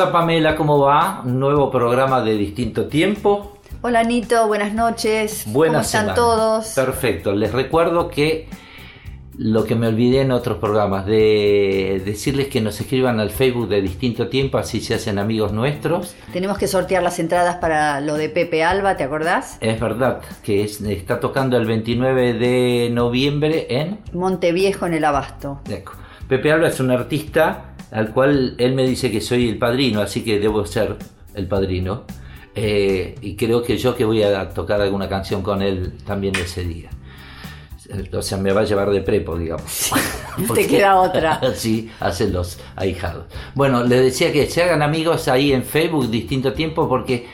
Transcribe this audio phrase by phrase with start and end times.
[0.00, 1.20] Hola Pamela, ¿cómo va?
[1.26, 3.58] Un nuevo programa de Distinto Tiempo.
[3.82, 5.44] Hola Nito, buenas noches.
[5.48, 6.68] Buenas ¿Cómo están todos?
[6.68, 7.32] Perfecto.
[7.34, 8.48] Les recuerdo que
[9.36, 13.82] lo que me olvidé en otros programas, de decirles que nos escriban al Facebook de
[13.82, 16.14] Distinto Tiempo, así se hacen amigos nuestros.
[16.32, 19.58] Tenemos que sortear las entradas para lo de Pepe Alba, ¿te acordás?
[19.60, 23.98] Es verdad que es- está tocando el 29 de noviembre en...
[24.14, 25.60] Monteviejo en el Abasto.
[26.26, 30.22] Pepe Alba es un artista al cual él me dice que soy el padrino, así
[30.22, 30.96] que debo ser
[31.34, 32.04] el padrino.
[32.54, 36.64] Eh, y creo que yo que voy a tocar alguna canción con él también ese
[36.64, 36.90] día.
[38.12, 39.90] O sea, me va a llevar de prepo, digamos.
[40.54, 41.34] Te queda otra.
[41.42, 43.26] Así hacen los ahijados.
[43.54, 47.26] Bueno, les decía que se hagan amigos ahí en Facebook, distinto tiempo, porque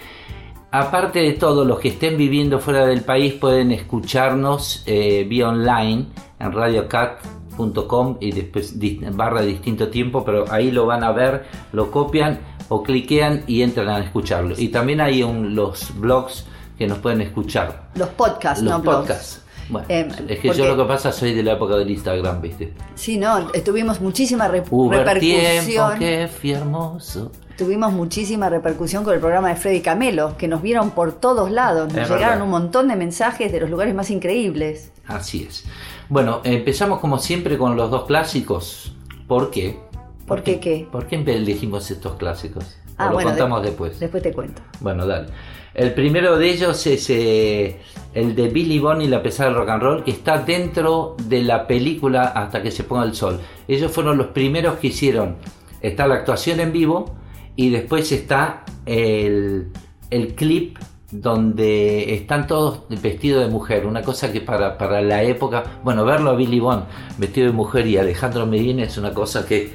[0.71, 6.07] aparte de todo, los que estén viviendo fuera del país pueden escucharnos eh, vía online
[6.39, 6.53] en
[7.57, 8.75] radiocat.com y después
[9.15, 13.89] barra distinto tiempo, pero ahí lo van a ver, lo copian o cliquean y entran
[13.89, 14.55] a escucharlo.
[14.59, 16.47] Y también hay un- los blogs
[16.79, 17.89] que nos pueden escuchar.
[17.95, 18.97] Los podcasts, Los no blogs.
[18.99, 19.43] podcasts.
[19.69, 22.41] Bueno, Eh, es que porque- yo lo que pasa soy de la época del Instagram,
[22.41, 22.73] ¿viste?
[22.95, 25.99] Sí, no, tuvimos muchísima re- Uber tiempo, repercusión.
[25.99, 27.33] que fui hermoso.
[27.59, 31.89] Tuvimos muchísima repercusión con el programa de Freddy Camelo, que nos vieron por todos lados.
[31.93, 32.43] Nos Es llegaron verdad.
[32.45, 34.93] un montón de mensajes de los lugares más increíbles.
[35.07, 35.65] Así es.
[36.09, 38.95] Bueno, empezamos como siempre con los dos clásicos.
[39.27, 39.79] ¿Por qué?
[40.27, 40.89] ¿Por qué qué?
[40.91, 42.77] ¿Por qué elegimos estos clásicos?
[42.99, 44.01] Ah, O lo bueno, de- contamos después.
[44.01, 44.63] Después te cuento.
[44.81, 45.29] Bueno, dale.
[45.75, 47.81] El primero de ellos es eh,
[48.15, 51.43] el de Billy Bond y la pesada del rock and roll, que está dentro de
[51.43, 53.39] la película Hasta que se ponga el sol.
[53.69, 55.37] Ellos fueron los primeros que hicieron.
[55.83, 57.15] Está la actuación en vivo
[57.57, 59.69] y después está el,
[60.11, 60.79] el clip
[61.21, 63.87] donde están todos vestidos de mujer.
[63.87, 66.85] Una cosa que para, para la época, bueno, verlo a Billy Bond
[67.19, 69.71] vestido de mujer y Alejandro Medina es una cosa que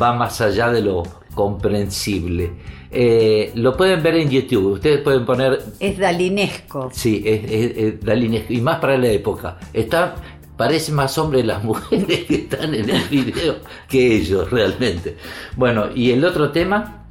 [0.00, 1.02] va más allá de lo
[1.34, 2.52] comprensible.
[2.90, 6.88] Eh, lo pueden ver en YouTube, ustedes pueden poner, Es dalinesco.
[6.92, 9.58] sí, es, es- es Dalinesco, y más para la época.
[9.72, 10.14] Está,
[10.56, 13.56] parece más hombres las mujeres que están en el video
[13.88, 15.16] que ellos realmente.
[15.56, 17.04] Bueno, y el otro tema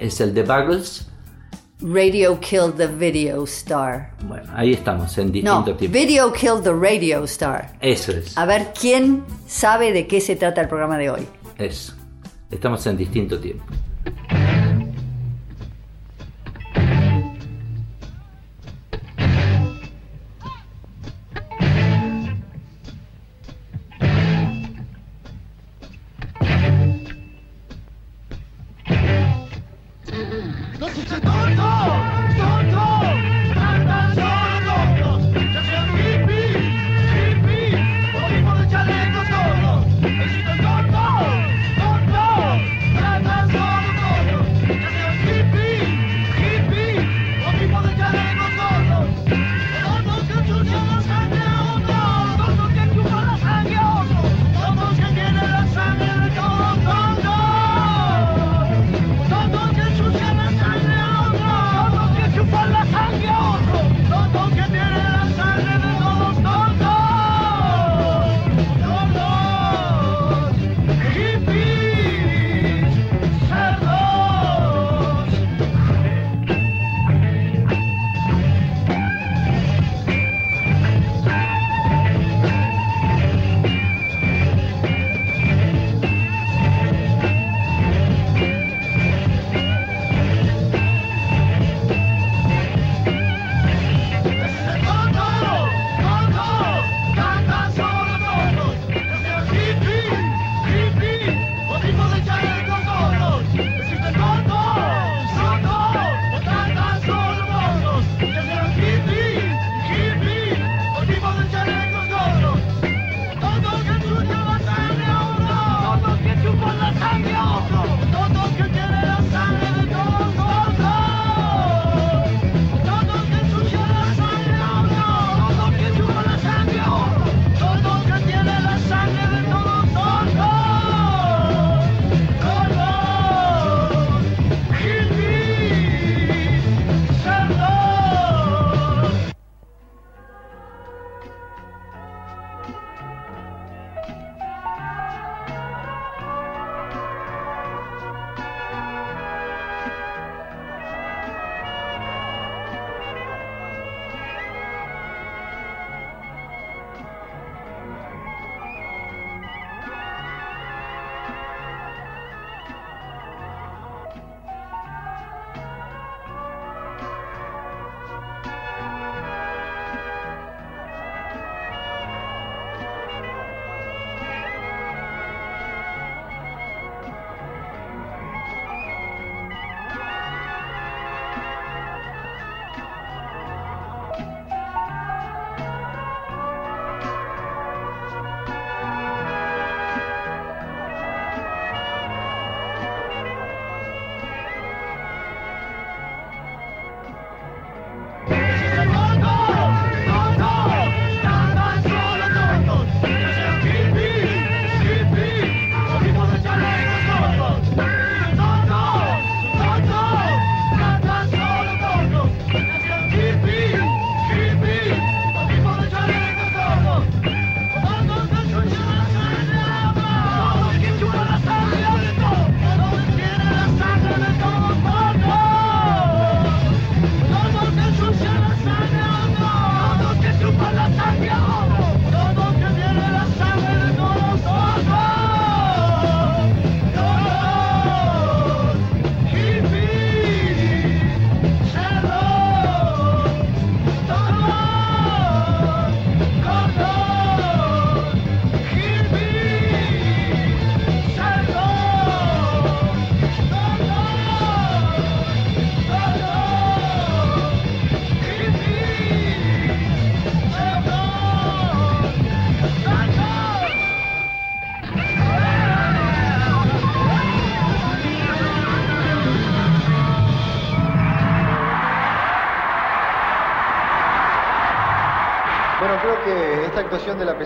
[0.00, 1.10] es el de Buggles.
[1.86, 4.10] Radio killed the video star.
[4.26, 5.98] Bueno, ahí estamos en No, distinto tiempo.
[5.98, 7.72] video killed the radio star.
[7.82, 11.26] Eso es, A ver quién sabe de qué se trata el programa de hoy.
[11.58, 11.92] eso.
[12.50, 13.64] Estamos en distinto tiempo.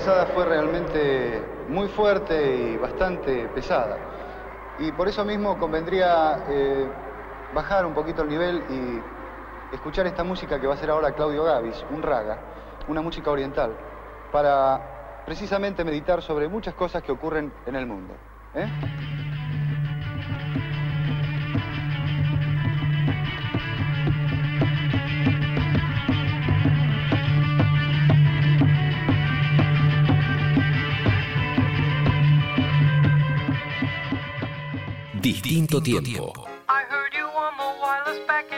[0.08, 3.98] Pesada fue realmente muy fuerte y bastante pesada.
[4.78, 6.88] Y por eso mismo convendría eh,
[7.54, 11.44] bajar un poquito el nivel y escuchar esta música que va a hacer ahora Claudio
[11.44, 12.38] Gavis, un raga,
[12.88, 13.76] una música oriental,
[14.32, 18.14] para precisamente meditar sobre muchas cosas que ocurren en el mundo.
[18.54, 19.27] ¿eh?
[35.40, 36.32] Distinto tiempo.
[36.68, 38.57] I heard you on the wireless back in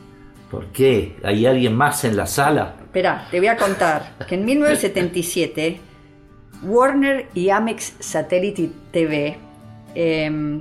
[0.51, 1.15] ¿Por qué?
[1.23, 2.75] ¿Hay alguien más en la sala?
[2.81, 5.79] Espera, te voy a contar que en 1977
[6.63, 9.37] Warner y Amex Satellite TV
[9.95, 10.59] eh,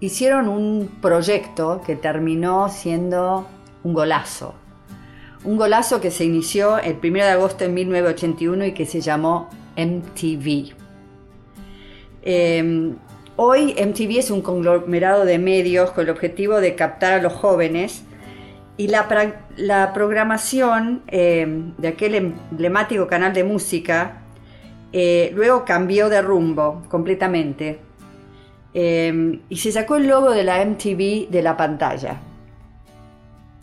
[0.00, 3.46] hicieron un proyecto que terminó siendo
[3.84, 4.56] un golazo.
[5.44, 9.48] Un golazo que se inició el 1 de agosto de 1981 y que se llamó
[9.76, 10.74] MTV.
[12.22, 12.94] Eh,
[13.36, 18.02] hoy MTV es un conglomerado de medios con el objetivo de captar a los jóvenes
[18.76, 19.06] y la,
[19.56, 21.46] la programación eh,
[21.78, 24.22] de aquel emblemático canal de música
[24.92, 27.80] eh, luego cambió de rumbo completamente
[28.76, 32.20] Eh, y se sacó el logo de la MTV de la pantalla.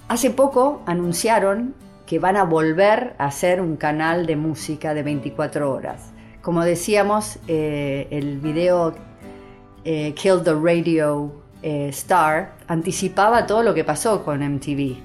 [0.08, 1.76] hace poco anunciaron
[2.06, 6.14] que van a volver a hacer un canal de música de 24 horas.
[6.42, 8.96] Como decíamos, eh, el video
[9.84, 14.96] Kill the Radio eh, Star anticipaba todo lo que pasó con MTV.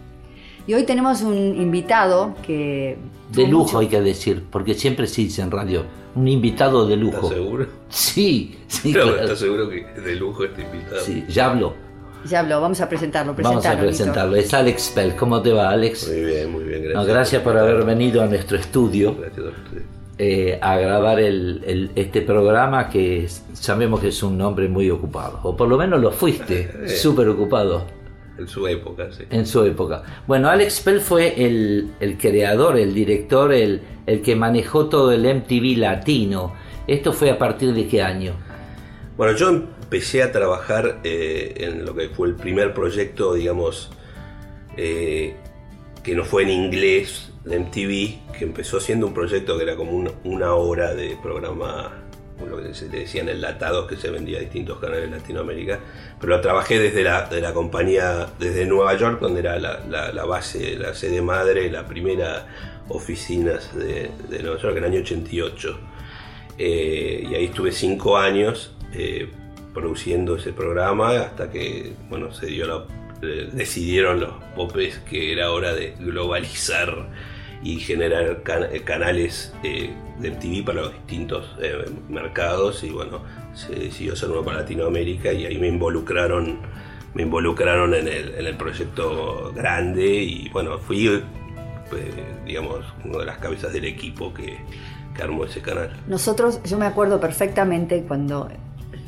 [0.69, 2.97] Y hoy tenemos un invitado que...
[3.33, 5.85] De lujo mucho- hay que decir, porque siempre se dice en radio,
[6.15, 7.17] un invitado de lujo.
[7.29, 7.67] ¿Estás seguro?
[7.89, 8.59] Sí,
[8.93, 9.17] claro.
[9.21, 11.01] ¿Estás seguro que de lujo este invitado?
[11.03, 11.75] Sí, ya habló.
[12.25, 13.35] Ya habló, vamos a presentarlo.
[13.41, 14.35] Vamos a presentarlo.
[14.35, 15.15] Es Alex Pell.
[15.15, 16.09] ¿Cómo te va, Alex?
[16.09, 17.07] Muy bien, muy bien, gracias.
[17.07, 19.96] No, gracias por haber venido a nuestro estudio Gracias a ustedes.
[20.19, 25.41] Eh, a grabar el- el- este programa que sabemos que es un hombre muy ocupado.
[25.43, 27.85] O por lo menos lo fuiste, súper ocupado
[28.39, 29.25] En su época, sí.
[29.31, 30.03] en su época.
[30.27, 35.23] Bueno, Alex Pell fue el, el creador, el director, el, el que manejó todo el
[35.27, 36.55] MTV latino.
[36.87, 38.35] ¿Esto fue a partir de qué año?
[39.17, 43.91] Bueno, yo empecé a trabajar eh, en lo que fue el primer proyecto, digamos,
[44.77, 45.35] eh,
[46.03, 49.93] que no fue en inglés de MTV, que empezó siendo un proyecto que era como
[49.93, 51.93] un- una hora de programa,
[52.47, 55.81] lo que se le decían enlatados, que se vendía a distintos canales de Latinoamérica,
[56.21, 60.77] pero lo trabajé desde la, de la compañía, desde Nueva York, donde era la, base,
[60.77, 62.47] la sede madre, la primera
[62.89, 64.11] oficinas de,
[64.43, 65.79] Nueva York en el año 88.
[66.59, 69.29] Eh, y ahí estuve cinco años eh,
[69.75, 72.87] produciendo ese programa hasta que bueno se dio
[73.23, 77.09] eh, decidieron los popes que era hora de globalizar
[77.63, 83.23] y generar eh, canales eh, de MTV para los distintos eh, mercados y bueno
[83.55, 86.59] se decidió hacer uno para Latinoamérica y ahí me involucraron
[87.15, 91.23] me involucraron en el, en el proyecto grande y bueno fui
[92.45, 94.59] digamos una de las cabezas del equipo que,
[95.15, 95.91] que armó ese canal.
[96.09, 98.49] Nosotros, yo me acuerdo perfectamente cuando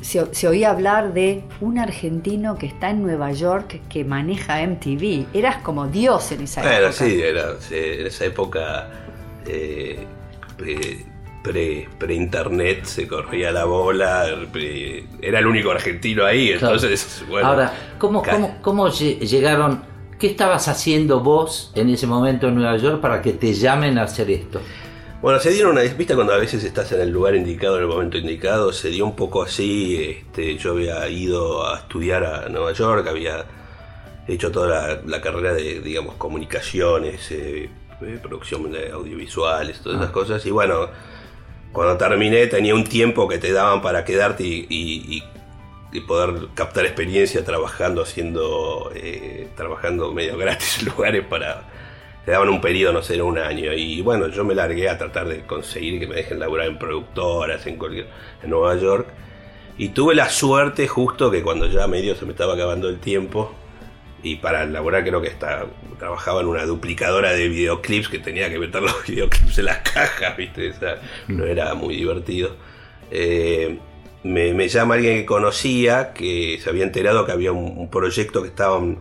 [0.01, 5.25] se, se oía hablar de un argentino que está en Nueva York que maneja MTV.
[5.33, 6.91] Eras como Dios en esa Bueno, época.
[6.93, 8.89] sí, era, sí, en esa época
[9.45, 10.05] eh,
[10.57, 11.05] pre-
[11.43, 16.75] pre- pre-internet se corría la bola, pre- era el único argentino ahí, Claro.
[16.75, 17.47] entonces, bueno.
[17.47, 19.83] Ahora, ¿cómo, cómo, cómo lle- llegaron?
[20.19, 24.03] ¿Qué estabas haciendo vos en ese momento en Nueva York para que te llamen a
[24.03, 24.59] hacer esto?
[25.21, 27.89] Bueno, se dieron una vista cuando a veces estás en el lugar indicado, en el
[27.89, 32.71] momento indicado, se dio un poco así, este, yo había ido a estudiar a Nueva
[32.71, 33.45] York, había
[34.29, 37.69] hecho toda la, la carrera de, digamos, comunicaciones, eh,
[38.01, 40.87] eh, producción de audiovisuales, todas esas cosas, y bueno,
[41.73, 45.23] cuando terminé tenía un tiempo que te daban para quedarte y, y- y-
[45.91, 51.63] y poder captar experiencia trabajando, haciendo, eh, trabajando medio gratis lugares para...
[52.25, 53.73] Te daban un periodo, no sé, era un año.
[53.73, 57.65] Y bueno, yo me largué a tratar de conseguir que me dejen laburar en productoras,
[57.65, 58.07] en, cualquier-
[58.43, 59.07] en Nueva York.
[59.77, 63.55] Y tuve la suerte justo que cuando ya medio se me estaba acabando el tiempo,
[64.21, 65.65] y para laburar creo que está,
[65.97, 70.35] trabajaba en una duplicadora de videoclips que tenía que meter los videoclips en las cajas,
[70.37, 70.71] ¿viste?
[70.71, 70.97] O sea,
[71.29, 72.55] no era muy divertido.
[73.11, 73.79] Eh,
[74.23, 78.49] me, llama alguien que conocía que se había enterado que había un, un proyecto que
[78.49, 78.99] estaban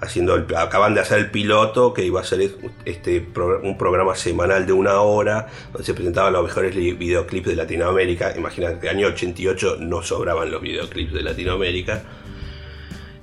[0.00, 2.50] haciendo, el- acaban de hacer el piloto que iba a ser
[2.84, 3.26] este
[3.62, 8.34] un programa semanal de una hora donde se presentaban los mejores li- videoclips de Latinoamérica.
[8.36, 12.02] Imagínate, año 88 no sobraban los videoclips de Latinoamérica.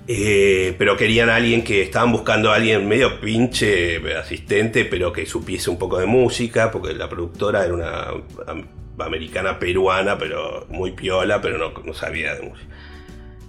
[0.05, 5.13] Eh, pero querían a alguien que estaban buscando a alguien medio pinche eh, asistente, pero
[5.13, 7.99] que supiese un poco de música, porque la productora era una
[8.47, 8.67] am-
[8.99, 12.67] americana peruana, pero muy piola, pero no sabía de música.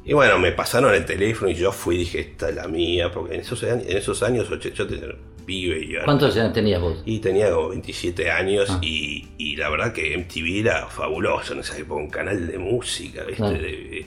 [0.06, 3.10] Y bueno, me pasaron el teléfono y yo fui y dije, esta es la mía,
[3.10, 5.14] porque en esos, años- en esos años, yo tenía
[5.46, 7.02] pibe y yo- ¿Cuántos años tenías vos?
[7.06, 8.78] y tenía como 27 años Ah.
[8.82, 13.24] y, y la verdad que MTV era fabuloso en esa época, un canal de música,
[13.24, 13.42] ¿viste?
[13.44, 14.06] De-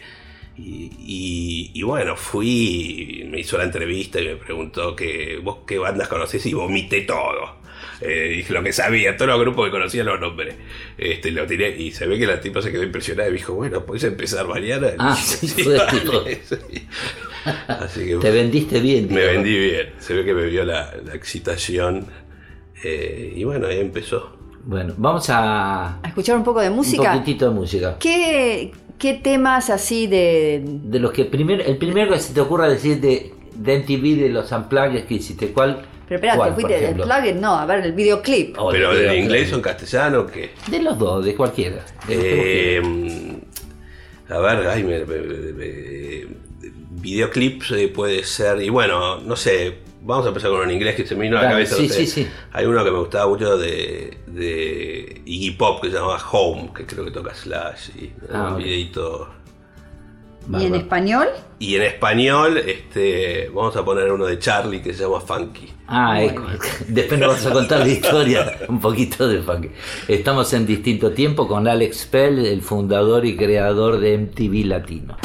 [0.60, 5.78] y, y- y bueno, fui, me hizo la entrevista y me preguntó que vos qué
[5.78, 7.58] bandas conocés y vomité todo.
[8.02, 10.56] Eh, dije lo que sabía, todos los grupos que conocía los nombres.
[10.98, 13.54] Este, lo tiré y se ve que la tipa se quedó impresionada y me dijo,
[13.54, 14.88] bueno, ¿puedes empezar mañana?
[15.00, 16.88] Ah, Sí, sí, fue vale, tipo- sí.
[17.68, 19.08] Así que Te vendiste bien.
[19.14, 22.06] me vendí bien, se ve que me vio la, la excitación
[22.84, 24.38] eh, y bueno, ahí empezó.
[24.66, 27.14] Bueno, vamos a A escuchar un poco de música.
[27.14, 27.98] un poquitito de música.
[28.00, 30.62] ¿Qué, ¿Qué temas así de...
[30.66, 34.30] De los que primer, el primero que se te ocurra decir de, de MTV de
[34.30, 35.86] los unplugged que hiciste, ¿cuál?
[36.08, 38.56] Pero espera, te fuiste del plugin, no, a ver, el videoclip.
[38.60, 40.52] O Pero en inglés o en castellano, ¿qué?
[40.70, 41.84] De los dos, de cualquiera.
[42.08, 43.38] de Eh,
[44.30, 46.28] a ver, ay, me- me- me- me-
[47.02, 51.06] videoclips eh, puede ser, y bueno, no sé, vamos a empezar con en inglés que
[51.06, 51.76] se me vino a la cabeza.
[51.76, 52.06] sí, no sé.
[52.06, 52.28] sí, sí.
[52.54, 56.86] Hay uno que me gustaba mucho de, de Iggy Pop que se llamaba Home, que
[56.86, 59.30] creo que toca Slash, y Ah, un videito
[60.50, 61.28] ¿Y en español?
[61.60, 65.68] Y en español, este, vamos a poner uno de Charlie que se llama Funky.
[65.88, 66.46] Ah, bueno.
[66.88, 69.70] después nos vas a contar la historia, un poquito de Funky.
[70.08, 75.18] Estamos en distinto tiempo con Alex Pell, el fundador y creador de MTV Latino.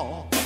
[0.00, 0.39] all.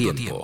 [0.00, 0.39] tiempo.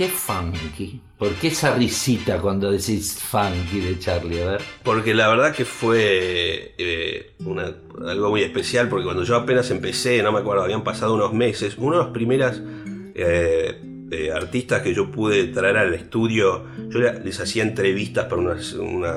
[0.00, 0.98] Qué funky?
[1.18, 4.38] ¿Por qué esa risita cuando decís funky de Charlie?
[4.42, 4.62] Ver.
[4.82, 7.32] Porque la verdad que fue eh,
[8.06, 11.74] algo muy especial, porque cuando yo apenas empecé, no me acuerdo, habían pasado unos meses,
[11.76, 12.62] uno de los primeras
[13.14, 13.78] eh,
[14.10, 18.40] eh, artistas que yo pude traer al estudio, yo le- les hacía entrevistas para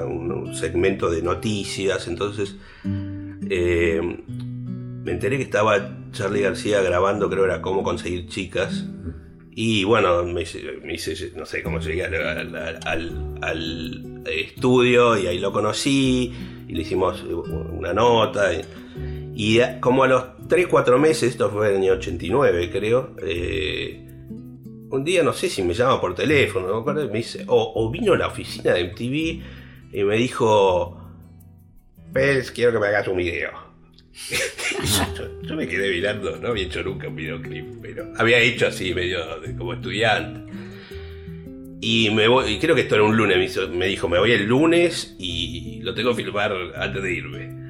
[0.03, 2.57] un segmento de noticias, entonces
[3.49, 4.01] eh,
[5.05, 8.83] me enteré que estaba Charlie García grabando, creo era Cómo conseguir chicas.
[9.55, 10.43] Y bueno, me
[10.83, 13.35] me hice- no sé cómo llegué al,
[14.25, 16.33] estudio y ahí lo conocí
[16.67, 18.51] y le hicimos una nota.
[19.35, 24.07] Y, como a los 3, 4 meses, esto fue en el año 89 creo, eh,
[24.89, 27.89] un día no sé si me llama por teléfono, no me me dice, o, o
[27.89, 29.41] vino a la oficina de MTV
[29.93, 30.99] y me dijo,
[32.13, 33.62] Pels, quiero que me hagas un video.
[35.43, 39.19] yo, me quedé mirando, no había hecho nunca un videoclip, pero había hecho así medio
[39.57, 40.51] como estudiante.
[41.81, 45.15] Y me voy, creo que esto era un lunes, me, dijo, me voy el lunes
[45.19, 47.63] y lo tengo que filmar antes de irme.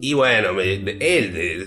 [0.00, 0.84] Y bueno, él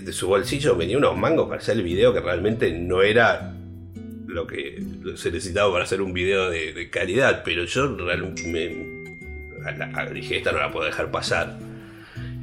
[0.04, 3.54] de, su bolsillo dio unos mangos para hacer el video que realmente no era
[4.26, 4.82] lo que
[5.16, 9.02] se necesitaba para hacer un video de, de calidad, pero yo realmente me-
[10.14, 11.58] dije, esta no la puedo dejar pasar.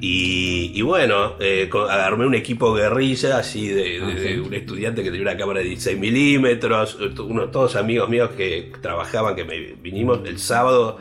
[0.01, 5.12] Y, y bueno, eh, armé un equipo guerrilla, así de, de- de un estudiante que
[5.12, 10.19] tenía una cámara de 16 milímetros, unos todos amigos míos que trabajaban, que me vinimos
[10.25, 10.97] el sábado,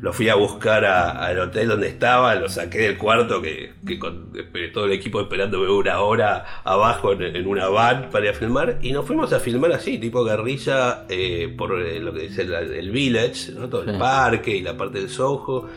[0.00, 3.98] lo fui a buscar a- al hotel donde estaba, lo saqué del cuarto, que, que
[3.98, 4.30] con
[4.72, 8.78] todo el equipo esperándome una hora abajo en, en una van para ir a filmar,
[8.82, 12.52] y nos fuimos a filmar así, tipo guerrilla, eh, por eh, lo que es el,
[12.52, 13.68] el village, ¿no?
[13.68, 15.68] todo el parque y la parte del Soho.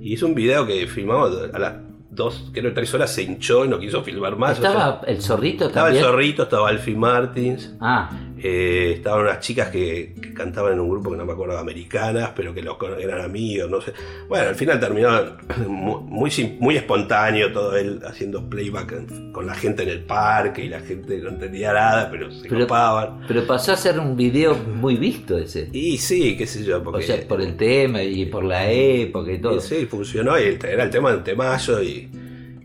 [0.00, 1.74] Y es un video que filmamos a las
[2.10, 4.58] dos, creo tres horas, se hinchó y no quiso filmar más.
[4.58, 6.12] o sea, ¿Estaba el zorrito estaba el también?
[6.12, 7.74] zorrito, estaba Alfie Martins.
[7.80, 8.10] Ah,
[8.42, 12.30] eh, estaban unas chicas que, que cantaban en un grupo que no me acuerdo, americanas,
[12.34, 13.92] pero que los eran amigos, no sé.
[14.28, 15.36] Bueno, al final terminaban
[15.68, 20.80] muy, muy, espontáneo todo él haciendo playback con la gente en el parque y la
[20.80, 23.22] gente no entendía nada, pero se Pero- copaban.
[23.28, 25.68] pero pasó a ser un video muy visto ese.
[25.72, 27.04] Y sí, qué sé yo, porque...
[27.04, 29.56] O sea, por el tema y por la época y todo.
[29.56, 32.08] Y sí, funcionó y el- era el tema del temazo y,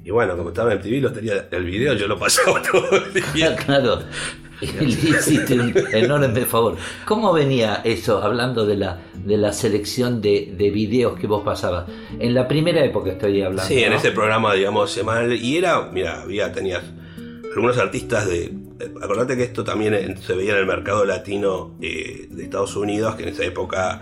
[0.03, 3.33] y bueno, como estaba en TV, lo tenía el video, yo lo pasaba todo el
[3.33, 3.55] día.
[3.65, 3.99] Claro.
[4.61, 6.77] Y le hiciste un enorme favor.
[7.05, 11.85] ¿Cómo venía eso, hablando de la, de la selección de, de videos que vos pasabas?
[12.19, 13.63] En la primera época estoy hablando.
[13.63, 13.97] Sí, en ¿no?
[13.97, 15.33] ese programa, digamos, semanal.
[15.33, 16.83] Y era, mira, había, tenías
[17.53, 18.45] algunos artistas de.
[18.45, 22.75] eh, Acordate que esto también en- se veía en el mercado latino eh, de Estados
[22.75, 24.01] Unidos, que en esa época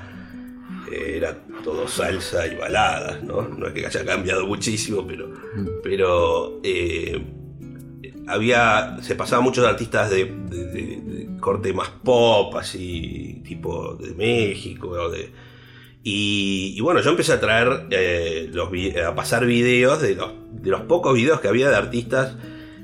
[0.91, 3.41] eh, era todo salsa y baladas, ¿no?
[3.41, 5.29] No es que haya cambiado muchísimo, pero.
[5.83, 6.59] Pero.
[6.63, 7.21] eh,
[8.27, 8.97] había.
[9.01, 14.95] Se pasaban muchos artistas de, de- de- de corte más pop, así, tipo de México.
[16.03, 18.69] Y, y bueno, yo empecé a traer, eh, los,
[19.05, 22.35] a pasar videos de los, de los pocos videos que había de artistas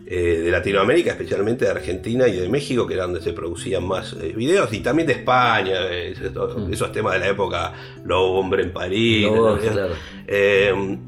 [0.07, 4.13] eh, de Latinoamérica, especialmente de Argentina y de México, que era donde se producían más
[4.21, 7.73] eh, videos, y también de España, eh, esos, esos temas de la época,
[8.05, 9.23] Lobo Hombre en París.
[9.27, 9.57] Lobo, ¿no?
[9.59, 9.93] claro.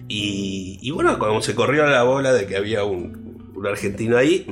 [0.09, 3.20] Y, y bueno, cuando se corrió la bola de que había un,
[3.61, 4.45] un argentino ahí,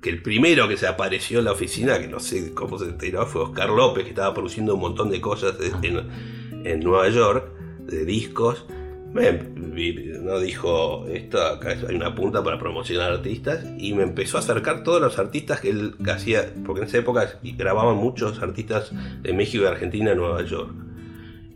[0.00, 3.26] que el primero que se apareció en la oficina, que no sé cómo se enteró,
[3.26, 7.50] fue Oscar López, que estaba produciendo un montón de cosas de- en, en Nueva York,
[7.86, 8.66] de discos.
[9.12, 14.40] Me, no dijo, esto acá hay una punta para promocionar artistas, y me empezó a
[14.40, 19.32] acercar todos los artistas que él hacía, porque en esa época grababan muchos artistas de
[19.32, 20.70] México y Argentina en Nueva York.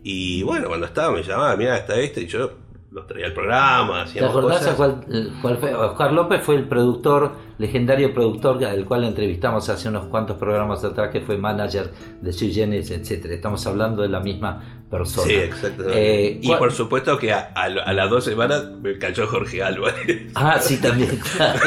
[0.03, 2.51] Y bueno, cuando estaba me llamaba, mira, está este, y yo
[2.95, 4.73] los traía al programa, ¿Te acordás cosas.
[4.73, 5.03] a cuál,
[5.41, 5.75] cuál fue?
[5.75, 11.09] Oscar López fue el productor, legendario productor, al cual entrevistamos hace unos cuantos programas atrás,
[11.11, 11.91] que fue manager
[12.21, 13.25] de Sui Generis, etc.
[13.31, 15.27] Estamos hablando de la misma persona.
[15.27, 15.93] Sí, exactamente.
[16.27, 19.63] Eh, y ¿cuál- por supuesto que a, a- a las dos semanas me cayó Jorge
[19.63, 21.59] Álvarez, Ah, sí, también, claro.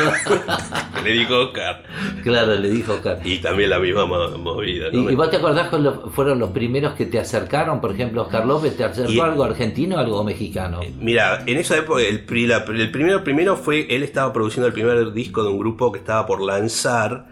[1.04, 1.82] le dijo Oscar.
[2.22, 3.18] claro, le dijo Oscar.
[3.24, 4.86] Y también la misma mo- movida.
[4.92, 5.08] ¿no?
[5.10, 7.80] ¿Y, y vos te acordás cuando fueron los primeros que te acercaron?
[7.80, 10.80] Por ejemplo, Oscar López, ¿te acercó Y- algo argentino o algo mexicano?
[11.00, 15.12] Mira, en esa época el, la- el primero primero fue, él estaba produciendo el primer
[15.12, 17.26] disco de un grupo que estaba por lanzar,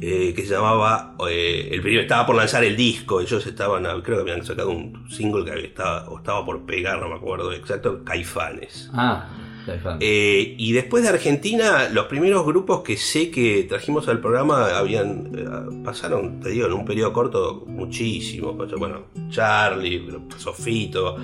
[0.00, 4.02] eh, que se llamaba, eh, el primero estaba por lanzar el disco, ellos estaban, a-
[4.02, 7.52] creo que habían sacado un single que estaba, o estaba por pegar, no me acuerdo
[7.52, 8.90] exacto, Caifanes.
[8.94, 9.28] Ah.
[10.00, 15.30] Eh, y después de Argentina, los primeros grupos que sé que trajimos al programa habían
[15.36, 18.54] eh, pasaron, te digo, en un periodo corto muchísimo.
[18.54, 21.16] Bueno, Charlie, Sofito,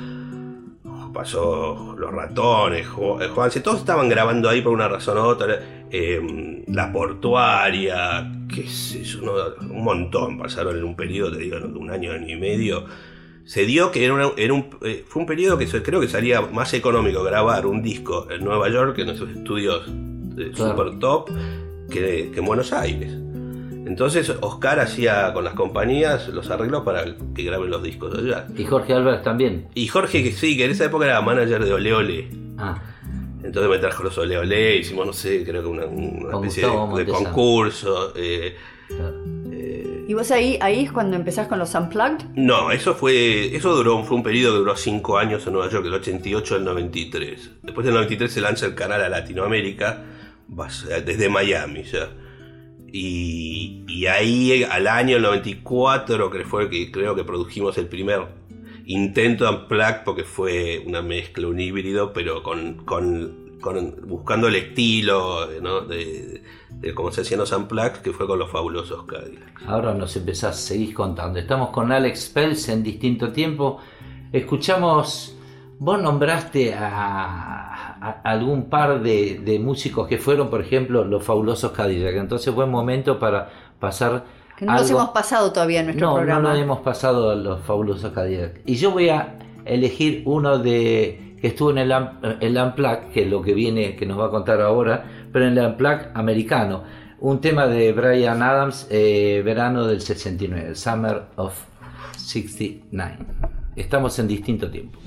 [1.17, 5.59] pasó Los Ratones, eh, Juanse, todos estaban grabando ahí por una razón u otra.
[5.91, 9.33] eh, la Portuaria, qué sé yo, no,
[9.73, 12.85] un montón pasaron en un periodo, te digo, de un año, año y medio.
[13.45, 16.41] Se dio que era, una- era un, eh, fue un periodo que creo que salía
[16.41, 19.85] más económico grabar un disco en Nueva York, en esos estudios
[20.55, 20.77] Claro.
[20.77, 21.31] super top,
[21.91, 23.13] que, que en Buenos Aires.
[23.87, 28.49] Entonces Oscar hacía con las compañías los arreglos para que graben los discos allá.
[28.57, 29.69] Y Jorge Álvarez también.
[29.75, 32.29] Y Jorge, que sí, que en esa época era manager de Ole Ole.
[32.59, 32.83] Ah,
[33.45, 38.13] Entonces me trajo los Ole Ole, hicimos, no sé, creo que una, especie de, concurso.
[38.17, 38.57] eh,
[38.89, 39.23] claro.
[39.53, 42.27] eh, ¿Y vos ahí, ahí es cuando empezás con los Unplugged?
[42.35, 45.85] no, eso fue, eso duró, fue un periodo que duró cinco años en Nueva York,
[45.85, 47.51] del 88 al 93.
[47.63, 50.03] Después del 93 se lanza el canal a Latinoamérica,
[51.05, 52.09] desde Miami ya.
[52.93, 58.27] Y, ahí al año el 94 que fue que creo que produjimos el primer
[58.87, 63.47] intento de Unplugged porque fue una mezcla, un híbrido, pero con, con-
[64.07, 69.05] buscando el estilo de, de cómo se hacían los Unplugged, que fue con los fabulosos
[69.07, 69.63] Cadillacs.
[69.67, 71.39] Ahora nos empezás, seguís contando.
[71.39, 73.81] Estamos con Alex Pels en distinto tiempo.
[74.33, 75.37] Escuchamos,
[75.79, 77.76] vos nombraste a,
[78.09, 82.15] a algún par de, de músicos que fueron, por ejemplo, los fabulosos Cadillac.
[82.17, 83.49] Entonces buen momento para
[83.81, 84.25] pasar...
[84.57, 86.41] Que no algo- hemos pasado todavía en nuestro no, programa.
[86.41, 88.61] no lo hemos pasado a los fabulosos Cadillac.
[88.65, 91.93] Y yo voy a elegir uno de que estuvo en el,
[92.41, 95.59] el Unplugged, que es lo que viene, que nos va a contar ahora, pero en
[95.59, 96.85] el Unplugged americano.
[97.21, 101.55] Un tema de Brian Adams, eh, verano del 69, Summer of
[102.17, 103.19] 69.
[103.75, 104.99] Estamos en distinto tiempo.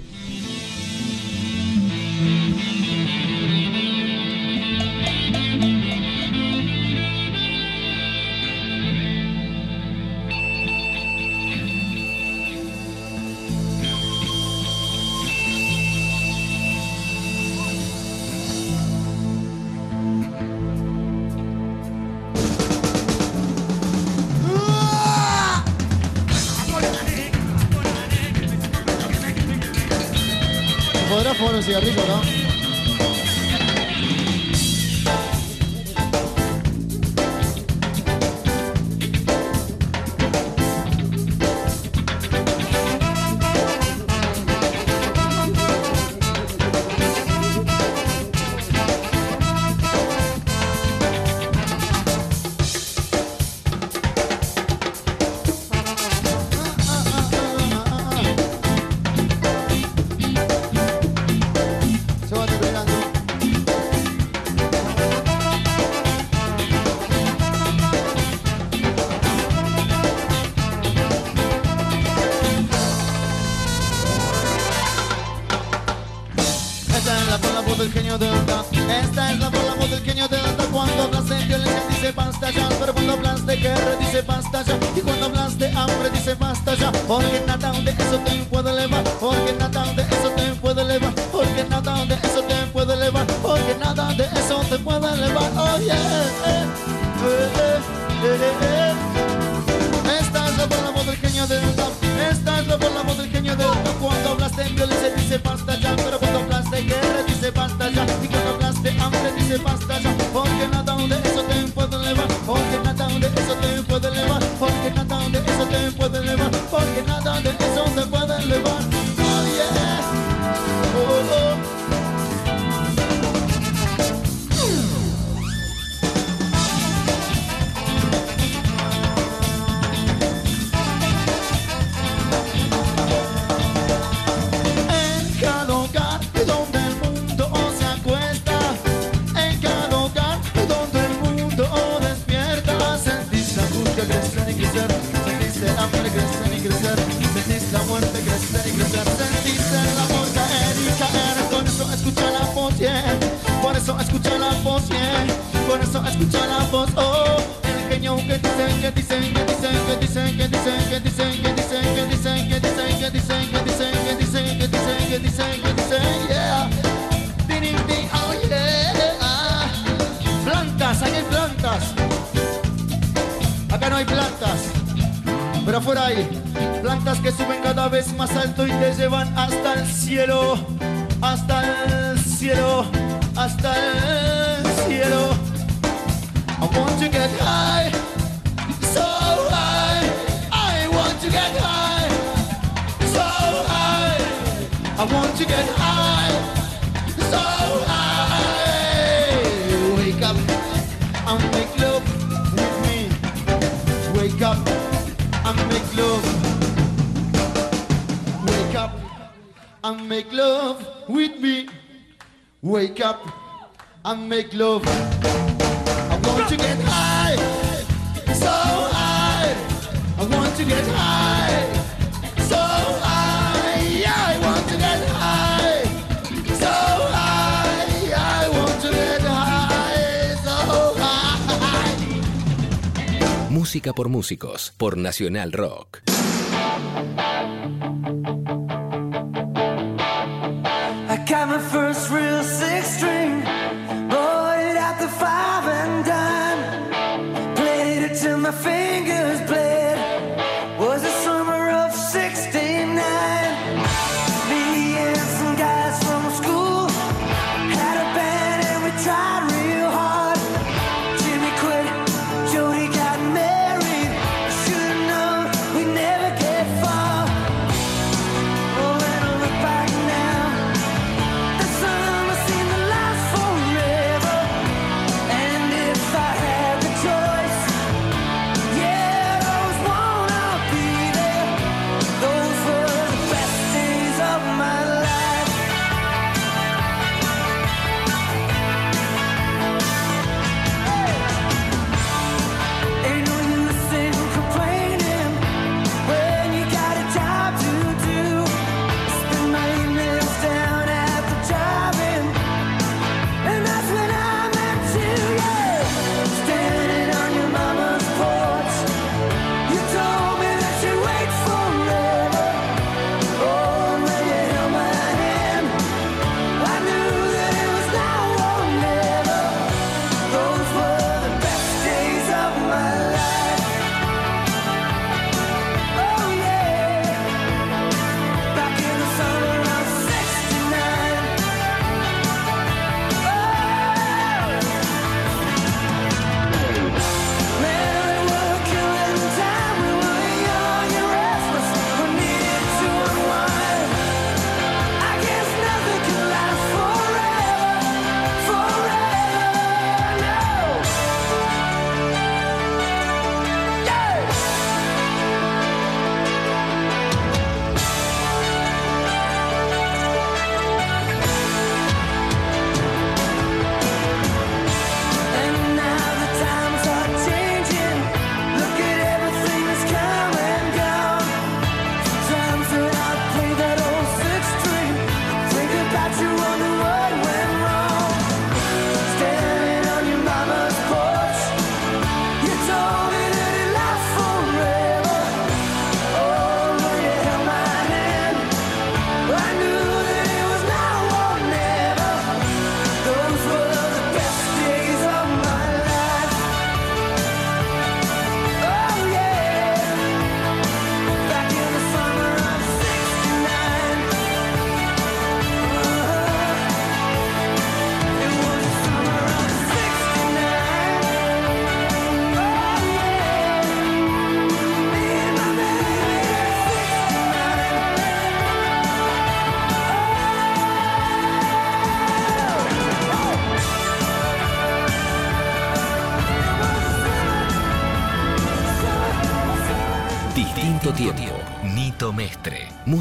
[234.00, 235.89] Por músicos, por Nacional Rock.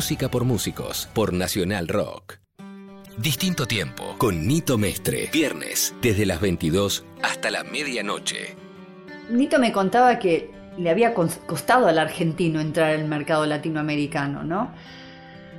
[0.09, 2.39] Música por músicos, por Nacional Rock.
[3.19, 4.15] Distinto tiempo.
[4.17, 5.29] Con Nito Mestre.
[5.31, 8.57] Viernes, desde las 22 hasta la medianoche.
[9.29, 14.73] Nito me contaba que le había cos- costado al argentino entrar al mercado latinoamericano, ¿no?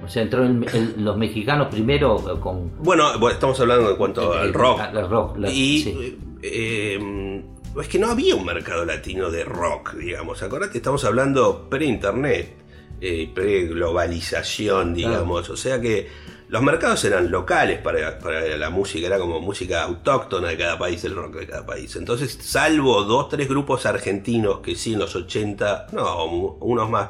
[0.04, 3.98] O sea, entró el- el- los mexicanos primero eh, con Bueno, bueno, estamos hablando en
[3.98, 4.80] cuanto el- al el- rock.
[4.80, 6.18] al rock, la- y sí.
[6.42, 7.44] eh,
[7.80, 10.42] es que no había un mercado latino de rock, digamos.
[10.42, 12.56] Acordate, estamos hablando pre-internet,
[13.02, 15.50] eh, pre-globalización, digamos.
[15.50, 16.08] O sea que
[16.50, 21.04] los mercados eran locales para, para la música, era como música autóctona de cada país,
[21.04, 21.96] el rock de cada país.
[21.96, 27.10] Entonces, salvo dos, tres grupos argentinos que sí en los 80, no, unos más,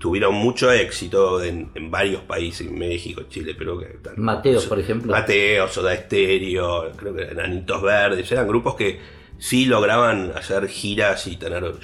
[0.00, 4.16] tuvieron mucho éxito en, en varios países, en México, Chile, pero que tal.
[4.16, 5.12] Mateo, por ejemplo.
[5.12, 8.98] Mateo, Soda Stereo, creo que Enanitos Verdes, eran grupos que
[9.38, 11.74] sí lograban hacer giras y tener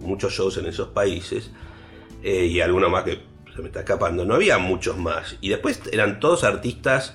[0.00, 1.50] muchos shows en esos países,
[2.22, 3.20] eh, y alguno más que
[3.54, 5.36] se me está escapando, no había muchos más.
[5.40, 7.14] Y después eran todos artistas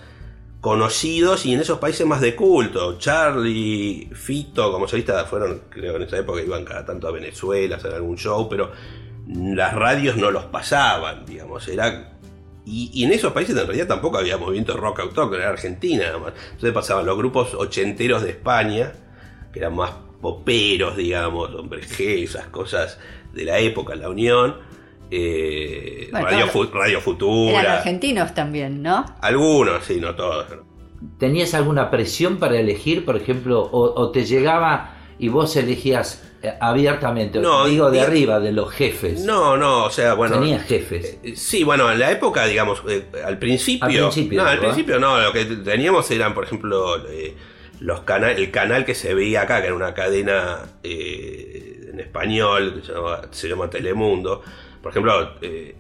[0.62, 2.98] conocidos y en esos países más de culto.
[2.98, 7.78] Charlie, Fito, como solista, fueron, creo en esa época iban cada tanto a Venezuela a
[7.78, 8.72] hacer algún show, pero
[9.28, 12.16] las radios no los pasaban, digamos, era
[12.66, 16.34] y, en esos países en realidad tampoco había movimiento rock autóctono, era Argentina nada más.
[16.46, 18.92] Entonces pasaban los grupos ochenteros de España,
[19.54, 22.98] que eran más poperos, digamos, hombre G, esas cosas
[23.34, 24.56] de la época, la Unión.
[25.18, 27.74] Eh, Bueno, Radio, Radio Eran Futura.
[27.78, 29.06] argentinos también, ¿no?
[29.22, 30.46] Algunos, sí, no todos.
[31.20, 36.54] ¿Tenías alguna presión para elegir, por ejemplo, o, o te llegaba y vos elegías eh,
[36.60, 37.40] abiertamente?
[37.40, 39.24] No, digo de arriba, de los jefes.
[39.24, 40.40] No, no, o sea, bueno.
[40.40, 41.18] Tenías jefes.
[41.24, 43.86] Eh, Sí, bueno, en la época, digamos, eh, al principio.
[43.86, 44.74] Al principio, No, al ¿verdad?
[44.74, 47.36] principio no, lo que teníamos eran, por ejemplo, eh,
[47.80, 52.76] los cana el canal que se veía acá, que era una cadena eh, en español,
[52.82, 54.42] que se llama, se llama Telemundo.
[54.86, 55.76] Por ejemplo, eh,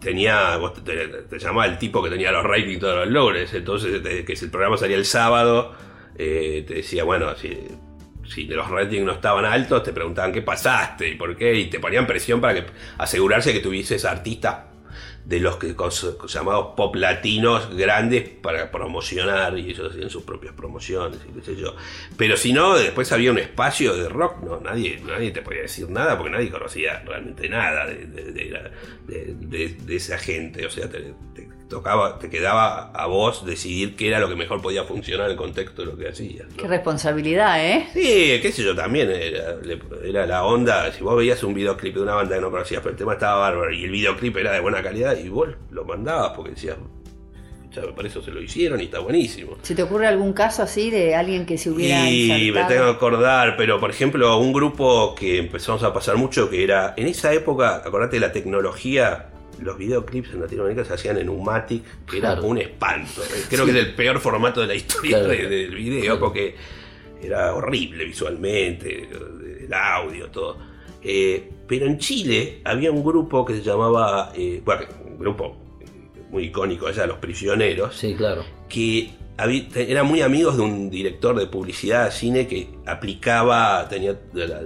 [0.00, 4.24] tenía, vos te, llamaba el tipo que tenía los ratings todos los logres, entonces te-
[4.24, 5.74] que si el programa salía el sábado,
[6.16, 7.54] eh, te decía, bueno, si,
[8.26, 11.78] si los ratings no estaban altos, te preguntaban qué pasaste y por qué, y te
[11.78, 14.60] ponían presión para que asegurarse que tuvieses artistas
[15.28, 15.76] de los que
[16.26, 21.54] llamados pop latinos grandes para promocionar y ellos hacían sus propias promociones y qué sé
[21.56, 21.76] yo.
[22.16, 25.90] Pero si no, después había un espacio de rock, no, nadie, nadie te podía decir
[25.90, 28.32] nada porque nadie conocía realmente nada de, de-
[29.06, 30.64] de de- esa gente.
[30.64, 31.12] O sea, te
[31.68, 35.36] tocaba, te quedaba a vos decidir qué era lo que mejor podía funcionar en el
[35.36, 36.48] contexto de lo que hacías.
[36.48, 36.56] ¿no?
[36.56, 37.86] Qué responsabilidad, ¿eh?
[37.92, 40.90] Sí, qué sé yo, también era, la onda.
[40.92, 43.40] Si vos veías un videoclip de una banda que no conocías, pero el tema estaba
[43.40, 46.76] bárbaro y el videoclip era de buena calidad, y vos lo mandabas porque decías,
[47.70, 49.58] "Ya, para eso se lo hicieron y está buenísimo.
[49.62, 52.68] ¿Se te ocurre algún caso así de alguien que se hubiera Y me insertado?
[52.68, 56.94] tengo que acordar, pero por ejemplo, un grupo que empezamos a pasar mucho, que era,
[56.96, 59.26] en esa época, acordate de la tecnología,
[59.60, 63.22] los videoclips en Latinoamérica se hacían en Umatic, que era un espanto.
[63.48, 65.32] Creo que es el peor formato de la historia Claro.
[65.32, 66.54] de- del video, porque
[67.22, 69.08] era horrible visualmente,
[69.64, 70.56] el audio, todo.
[71.02, 75.56] Eh, pero en Chile había un grupo que se llamaba, eh, bueno, un grupo
[76.30, 78.44] muy icónico allá, Los Prisioneros, Sí, claro.
[78.68, 83.88] que habí- te- eran muy amigos de un director de publicidad de cine que aplicaba,
[83.88, 84.60] tenía toda la,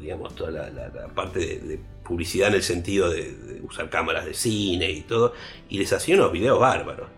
[0.00, 4.26] digamos, toda la, la- la parte de, de publicidad en el sentido de, usar cámaras
[4.26, 5.32] de cine y todo,
[5.68, 7.08] y les hacía unos videos bárbaros.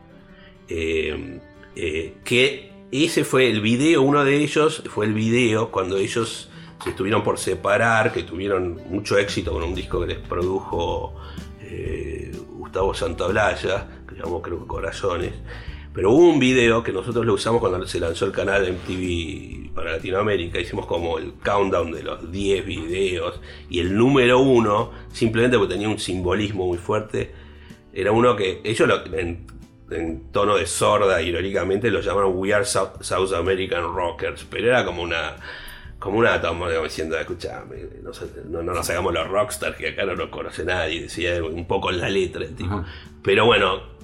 [0.68, 1.40] Eh,
[1.74, 6.48] eh, que ese fue el video, uno de ellos fue el video cuando ellos
[6.82, 11.14] se estuvieron por separar, que tuvieron mucho éxito con un disco que les produjo
[11.60, 15.32] eh, Gustavo Santaolalla, que llamó creo que Corazones.
[15.96, 19.92] Pero hubo un video que nosotros lo usamos cuando se lanzó el canal MTV para
[19.92, 20.60] Latinoamérica.
[20.60, 23.40] Hicimos como el countdown de los 10 videos.
[23.70, 27.32] Y el número uno, simplemente porque tenía un simbolismo muy fuerte,
[27.94, 29.46] era uno que ellos lo- en,
[29.90, 34.44] en tono de sorda, irónicamente, lo llamaron We Are South, South American Rockers.
[34.50, 35.36] Pero era como una
[35.98, 38.10] como una toma diciendo, escuchame, no,
[38.50, 41.88] no- no nos hagamos los rockstars que acá no nos conoce nadie, decía un poco
[41.90, 42.74] en la letra el tipo.
[42.74, 42.86] Ajá.
[43.22, 43.95] Pero bueno,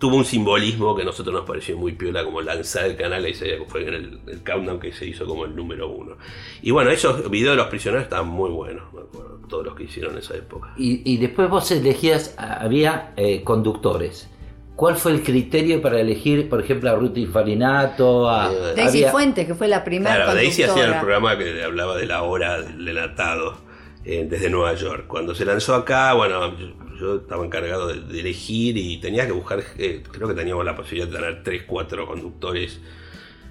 [0.00, 3.34] tuvo un simbolismo que a nosotros nos pareció muy piola, como lanzar el canal, y
[3.34, 6.16] se- fue en el, el countdown que se hizo como el número uno.
[6.62, 9.84] Y bueno, esos videos de los prisioneros estaban muy buenos, me acuerdo, todos los que
[9.84, 10.72] hicieron en esa época.
[10.76, 14.28] Y, y después vos elegías, había eh, conductores.
[14.74, 18.30] ¿Cuál fue el criterio para elegir, por ejemplo, a Ruth Farinato?
[18.30, 21.62] A, Eh, Daisy había- Fuentes, que fue la primera Claro, Daisy hacía el programa que
[21.62, 23.58] hablaba de la hora del enlatado
[24.06, 25.04] eh, desde Nueva York.
[25.06, 26.54] Cuando se lanzó acá, bueno,
[27.00, 31.08] yo, estaba encargado de, elegir y tenía que buscar, eh, creo que teníamos la posibilidad
[31.08, 32.80] de tener 3, 4 conductores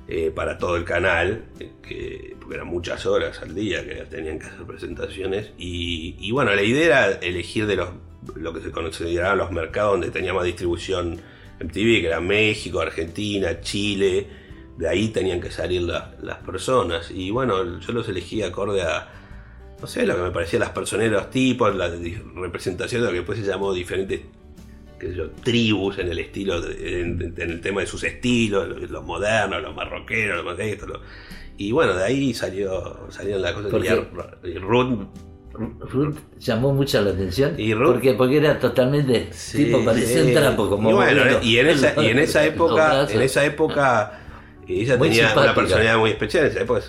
[0.08, 4.40] eh, para todo el canal, eh, que, porque eran muchas horas al día que tenían
[4.40, 5.52] que hacer presentaciones.
[5.58, 7.90] Y, y bueno, la idea era elegir de los
[8.36, 11.22] lo que se consideraban los mercados donde tenía más distribución
[11.62, 14.28] MTV, que era México, Argentina, Chile.
[14.78, 17.12] De ahí tenían que salir la- las personas.
[17.12, 19.08] Y bueno, yo los elegí acorde a,
[19.82, 21.90] no sé, lo que me parecía las personeros tipos, la
[22.36, 24.22] representación de lo que después se llamó diferentes
[25.00, 28.68] qué sé yo, tribus en el estilo, de- en, en el tema de sus estilos,
[28.68, 30.88] los, los modernos, los marroqueros, los esto,
[31.58, 33.72] y bueno, de ahí salió, salieron las cosas.
[33.72, 33.86] ¿Por
[34.44, 35.08] Y, Ruth,
[35.92, 37.56] Ruth llamó mucho la atención.
[37.58, 40.28] Y Ruth- porque, porque era totalmente Sí, tipo, parecía sí.
[40.28, 40.70] un trapo.
[40.70, 44.20] Como y bueno, y en esa, y en esa época, en esa época,
[44.68, 45.42] ella Muy tenía simpática.
[45.52, 46.46] una personalidad muy especial.
[46.46, 46.82] En esa época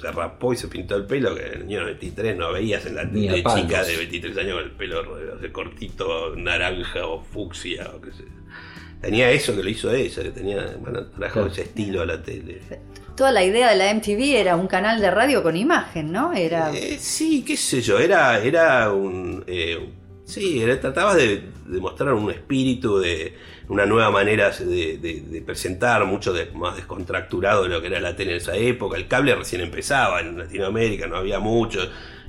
[0.00, 2.94] se, rapó y se pintó el pelo, que en el año 23 no veías en
[2.96, 3.60] la Ni a de palos.
[3.62, 8.24] chica de 23 años con el pelo cortito, naranja o fucsia o qué sé.
[9.00, 11.48] Tenía eso que lo hizo ella, que tenía, bueno, trajo Claro.
[11.48, 12.60] ese estilo a la tele.
[13.16, 16.32] Toda la idea de la MTV era un canal de radio con imagen, ¿no?
[16.32, 19.44] Era Eh, sí, qué sé yo, era, era un...
[19.46, 19.88] eh,
[20.24, 23.34] sí, era, trataba de, de mostrar un espíritu, de
[23.68, 28.00] una nueva manera de, de- de presentar, mucho de- más descontracturado de lo que era
[28.00, 28.96] la tele en esa época.
[28.96, 31.80] El cable recién empezaba en Latinoamérica, no había mucho.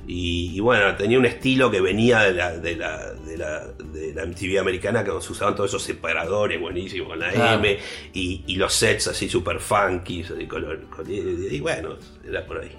[0.06, 4.12] Y, y bueno, tenía un estilo que venía de la, de la, de la, de
[4.14, 7.58] la MTV americana, que se usaban todos esos separadores buenísimos con la Claro.
[7.60, 7.78] M
[8.14, 10.24] y, y los sets así super funky.
[10.38, 11.90] Y, color- y- y bueno,
[12.26, 12.72] era por ahí.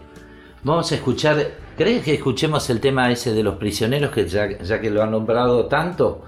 [0.63, 4.79] Vamos a escuchar, ¿crees que escuchemos el tema ese de los prisioneros, que ya, ya
[4.81, 6.25] que lo han nombrado tanto?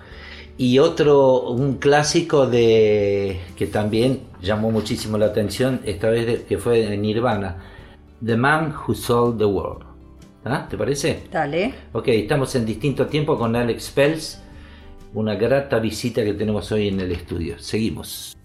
[0.57, 6.57] Y otro, un clásico de que también llamó muchísimo la atención, esta vez de- que
[6.57, 7.57] fue de Nirvana,
[8.23, 9.85] The Man Who Sold the World.
[10.45, 10.67] ¿Ah?
[10.69, 11.23] ¿Te parece?
[11.31, 11.73] Dale.
[11.93, 14.41] Ok, estamos en distinto tiempo con Alex Pels,
[15.13, 17.57] una grata visita que tenemos hoy en el estudio.
[17.59, 18.35] Seguimos.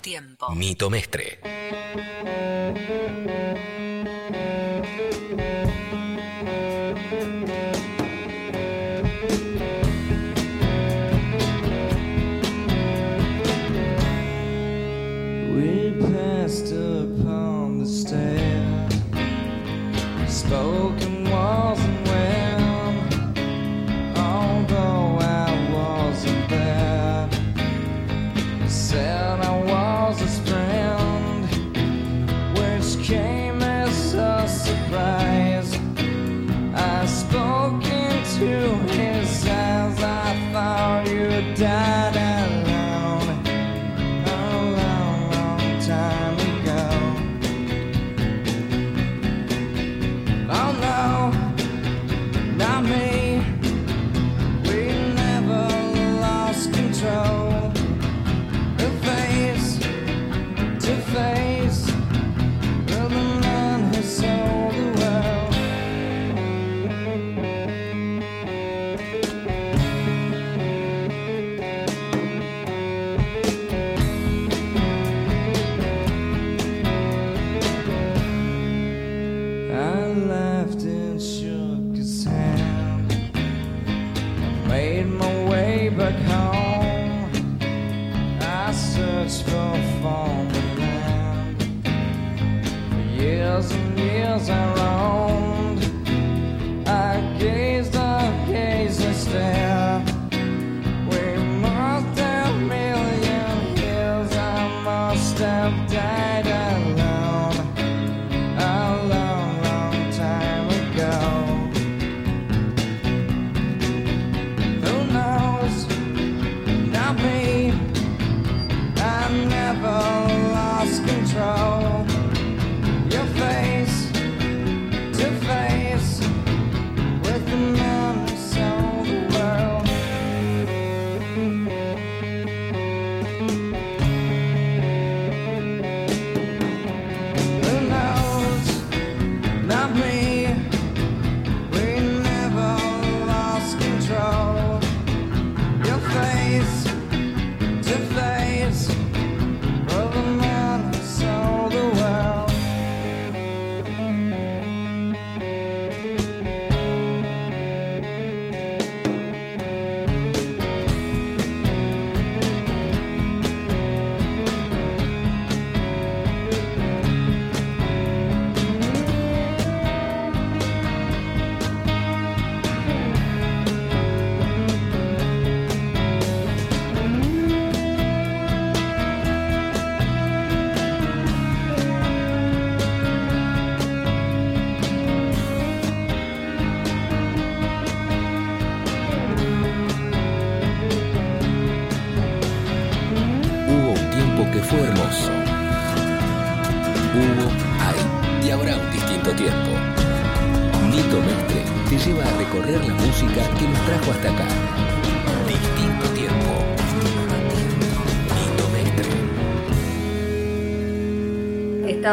[0.00, 0.52] Tiempo.
[0.52, 1.38] Nito Mestre.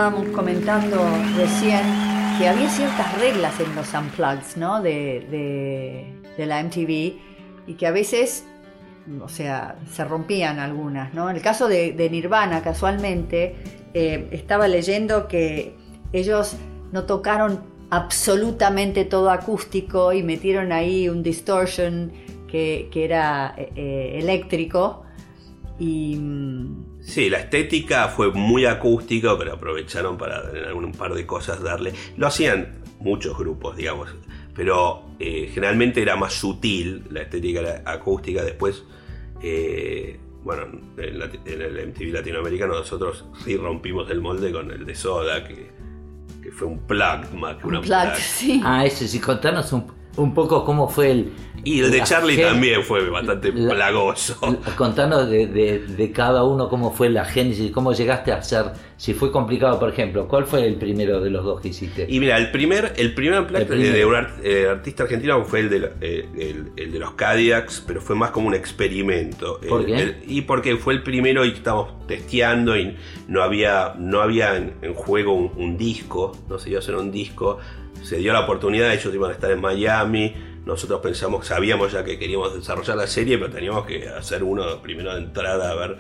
[0.07, 1.05] Estábamos comentando
[1.35, 1.81] recién
[2.39, 4.81] que había ciertas reglas en los unplugs, ¿no?
[4.81, 7.17] De, de- de la MTV
[7.67, 8.45] y que a veces,
[9.21, 11.29] o sea, se rompían algunas, ¿no?
[11.29, 13.55] En el caso de, de Nirvana, casualmente,
[13.93, 15.75] eh, estaba leyendo que
[16.13, 16.55] ellos
[16.93, 22.13] no tocaron absolutamente todo acústico y metieron ahí un distortion
[22.49, 25.03] que, que era eh, eh, eléctrico
[25.77, 26.17] y...
[27.07, 31.93] Sí, la estética fue muy acústica, pero aprovecharon para en algún par de cosas darle.
[32.17, 34.09] Lo hacían muchos grupos, digamos,
[34.53, 38.43] pero eh, generalmente era más sutil la estética la acústica.
[38.43, 38.83] Después,
[39.41, 40.63] eh, bueno,
[40.97, 45.43] en, la- en el MTV latinoamericano nosotros sí rompimos el molde con el de Soda,
[45.47, 45.69] que,
[46.43, 48.15] que fue un plug más que una Unplugged, plug.
[48.17, 48.61] sí.
[48.65, 49.87] Ah, ese sí, contanos un,
[50.17, 51.31] un poco cómo fue el.
[51.63, 54.37] Y el de Charlie gen- también fue bastante la- plagoso.
[54.77, 58.65] Contanos de, de- de cada uno cómo fue la génesis, cómo llegaste a hacer,
[58.95, 62.05] si fue complicado, por ejemplo, ¿cuál fue el primero de los dos que hiciste?
[62.07, 63.93] Y mira, el primer, el primer primero.
[63.93, 67.11] de un art- eh, artista argentino fue el de, la- eh, el, el de los
[67.13, 69.59] Cadillacs, pero fue más como un experimento.
[69.67, 70.15] ¿Por El- qué?
[70.27, 72.95] y porque fue el primero y estábamos testeando y
[73.27, 77.59] no había, no en, juego un, disco, no se iba a hacer un disco.
[78.03, 80.33] Se dio la oportunidad, ellos iban a estar en Miami.
[80.65, 85.13] Nosotros pensamos, sabíamos ya que queríamos desarrollar la serie, pero teníamos que hacer uno primero
[85.13, 85.97] de entrada a ver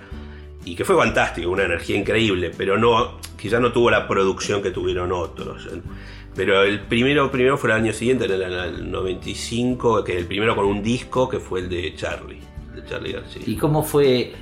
[0.67, 4.71] y que fue fantástico, una energía increíble, pero no, quizás no tuvo la producción que
[4.71, 5.65] tuvieron otros.
[6.35, 10.25] Pero el primero, primero fue el año siguiente, en el, en el 95, que el
[10.25, 12.41] primero con un disco que fue el de Charlie,
[12.75, 13.43] de Charlie García.
[13.45, 14.33] ¿Y cómo fue?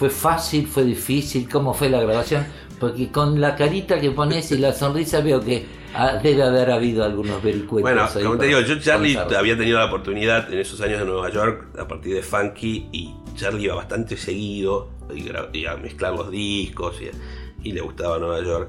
[0.00, 0.66] ¿Fue fácil?
[0.66, 1.46] ¿Fue difícil?
[1.46, 2.46] ¿Cómo fue la grabación?
[2.80, 7.04] Porque con la carita que pones y la sonrisa veo que Ah, debe haber habido
[7.04, 7.82] algunos vericuetos.
[7.82, 9.38] Bueno, como te digo, yo Charlie contarlo.
[9.38, 13.14] había tenido la oportunidad en esos años en Nueva York a partir de Funky y
[13.34, 15.28] Charlie iba bastante seguido y,
[15.58, 18.68] y a mezclar los discos y, y le gustaba Nueva York.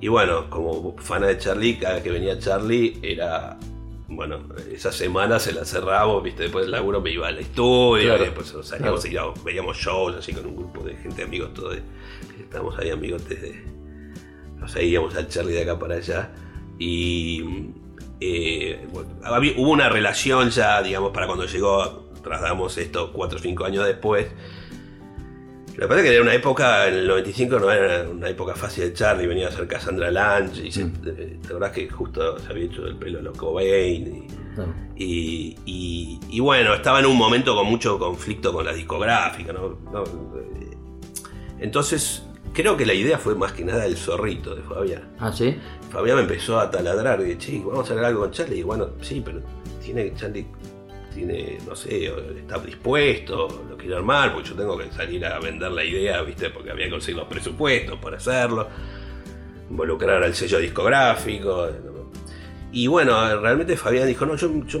[0.00, 3.58] Y bueno, como fan de Charlie, cada que venía Charlie era,
[4.16, 4.40] bueno,
[4.72, 8.26] esa semana se la cerramos, viste, después del laburo me iba al estudio Claro, y
[8.26, 9.08] después nos salíamos claro.
[9.10, 11.76] y íbamos- veíamos shows así con un grupo de gente, amigos, todos,
[12.40, 13.64] estábamos ahí amigos desde
[14.58, 16.30] nos seguíamos al Charlie de acá para allá
[16.78, 17.70] y
[18.20, 23.42] eh, bueno, había- hubo una relación ya, digamos, para cuando llegó, trasladamos esto 4 o
[23.42, 24.28] 5 años después.
[25.76, 28.54] Lo que pasa es que era una época, en el 95 no era una época
[28.54, 31.88] fácil de Charlie, venía a ser Cassandra Lange, y se, eh, la verdad es que
[31.90, 34.66] justo se había hecho el pelo a los Cobain, No.
[34.96, 39.78] y, y- y bueno, estaba en un momento con mucho conflicto con la discográfica, ¿no?
[39.90, 40.76] No, eh,
[41.60, 45.08] Entonces, creo que la idea fue más que nada el zorrito de Fabián.
[45.18, 45.56] Ah, sí.
[45.90, 48.58] Fabián me empezó a taladrar y dije, che, vamos a hacer algo con Charlie.
[48.58, 49.40] Y bueno, sí, pero
[49.82, 50.46] tiene Charlie,
[51.14, 55.70] tiene, no sé, está dispuesto, lo quiero armar, porque yo tengo que salir a vender
[55.72, 56.50] la idea, ¿viste?
[56.50, 58.68] Porque había que conseguir los presupuestos para hacerlo,
[59.70, 61.68] involucrar al sello discográfico.
[62.74, 64.80] Y bueno, realmente Fabián dijo, no, yo, yo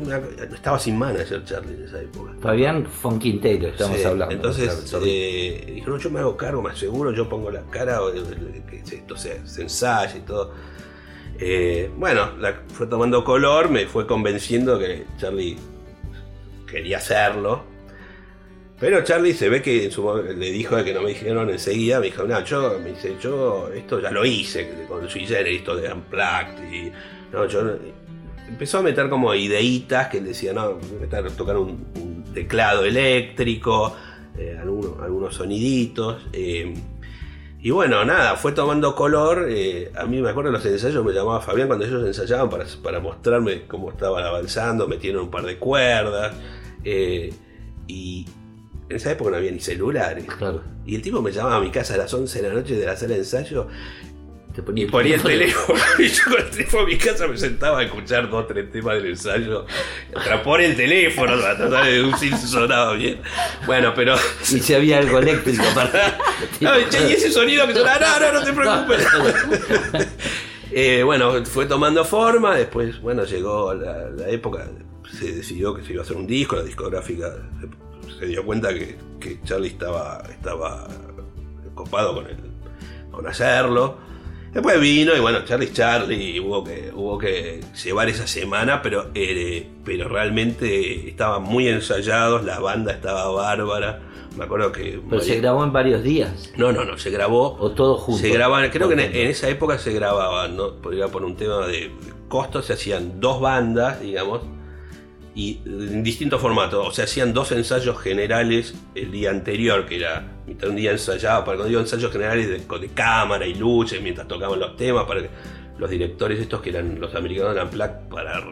[0.54, 2.32] estaba sin manager Charlie en esa época.
[2.40, 4.34] Fabián Fonquintero, estamos Sí, hablando.
[4.34, 7.98] Entonces, eh, dijo, no, yo me hago cargo, me aseguro, yo pongo la cara,
[8.68, 10.54] que esto se, se ensaye y todo.
[11.38, 15.58] Eh, bueno, la fue tomando color, me fue convenciendo que Charlie
[16.72, 17.64] quería hacerlo.
[18.80, 22.24] Pero Charlie se ve que su le dijo que no me dijeron enseguida, me dijo,
[22.24, 26.92] no, yo, me dice, yo esto ya lo hice con Generis, esto de Unplugged y
[27.32, 27.76] no, yo
[28.48, 33.94] empezó a meter como ideitas que decía, no, meter- tocar un, teclado eléctrico,
[34.36, 36.22] eh, algunos, soniditos.
[36.32, 36.74] eh,
[37.60, 39.46] y bueno, nada, fue tomando color.
[39.48, 42.98] eh, a mí me acuerdo los ensayos, me llamaba Fabián cuando ellos ensayaban para, para
[42.98, 46.34] mostrarme cómo estaban avanzando, metieron un par de cuerdas.
[46.84, 47.32] Eh,
[47.86, 48.26] y
[48.88, 50.24] en esa época no había ni celulares.
[50.24, 50.62] Claro.
[50.84, 52.86] Y el tipo me llamaba a mi casa a las 11 de la noche de
[52.86, 53.68] la sala de ensayo
[54.54, 55.80] Te y ponía el teléfono.
[55.98, 58.70] Y yo con el teléfono en mi casa me sentaba a escuchar dos o tres
[58.70, 59.66] temas del ensayo.
[60.44, 63.20] Por el teléfono, para tratar de deducir si sonaba bien.
[63.66, 64.16] Bueno, pero.
[64.42, 66.18] Y si había algo eléctrico para.
[66.60, 69.06] Ay, che, y ese sonido que sonaba, no, no, no te preocupes.
[70.74, 74.66] Eh, bueno, fue tomando forma, después, bueno, llegó la, la época,
[75.12, 78.72] se decidió que se iba a hacer un disco, la discográfica se, se dio cuenta
[78.72, 80.88] que, que Charlie estaba, estaba
[81.74, 82.36] copado con, el,
[83.10, 83.96] con hacerlo.
[84.52, 89.66] Después vino y bueno, Charlie Charlie, hubo que, hubo que llevar esa semana, pero, eh,
[89.82, 94.00] pero realmente estaban muy ensayados, la banda estaba bárbara.
[94.36, 95.00] Me acuerdo que...
[95.08, 96.52] Pero se grabó en varios días.
[96.56, 98.20] No, no, no, se grabó O todo junto.
[98.20, 100.74] se grababan, creo que en, esa época se grababan, ¿no?
[100.76, 101.90] Podría por un tema de
[102.28, 104.42] costos, se hacían dos bandas, digamos,
[105.34, 106.86] y en distintos formatos.
[106.86, 111.44] O sea, hacían dos ensayos generales el día anterior, que era mitad un día ensayado,
[111.44, 115.22] para cuando digo ensayos generales de, de cámara y luces, mientras tocaban los temas, para
[115.22, 115.30] que
[115.78, 118.44] los directores estos que eran los americanos de Unplugged, para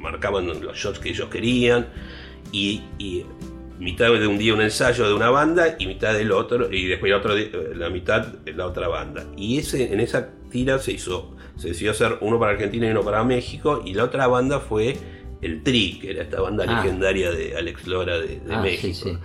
[0.00, 1.88] marcaban los shots que ellos querían,
[2.52, 3.26] y, y
[3.78, 7.12] mitad de un día un ensayo de una banda y mitad del otro, y después
[7.12, 9.26] otro di- la mitad de la otra banda.
[9.36, 13.02] Y ese, en esa tira se hizo, se decidió hacer uno para Argentina y uno
[13.02, 14.96] para México, y la otra banda fue
[15.42, 16.82] el Tri, que era esta banda Ah.
[16.82, 18.94] legendaria de Alex Lora de, de Ah, México.
[18.94, 19.18] sí, sí.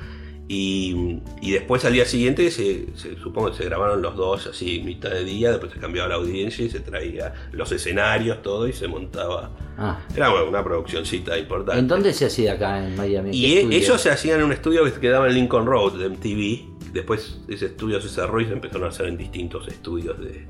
[0.48, 4.80] Y, y después al día siguiente se, se- supongo que se grabaron los dos así
[4.86, 8.74] mitad de día, después se cambiaba la audiencia y se traía los escenarios, todo y
[8.74, 9.50] se montaba.
[9.76, 10.00] Ah.
[10.16, 11.80] Era bueno, una produccioncita importante.
[11.80, 13.30] ¿En dónde se hacía acá en Miami?
[13.30, 16.10] ¿En Y e- ellos se hacían en un estudio que quedaba en Lincoln Road de
[16.10, 16.94] MTV.
[16.94, 20.46] Después ese estudio se cerró y se empezaron a hacer en distintos estudios de,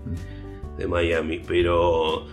[0.77, 1.39] de Miami.
[1.47, 2.27] Pero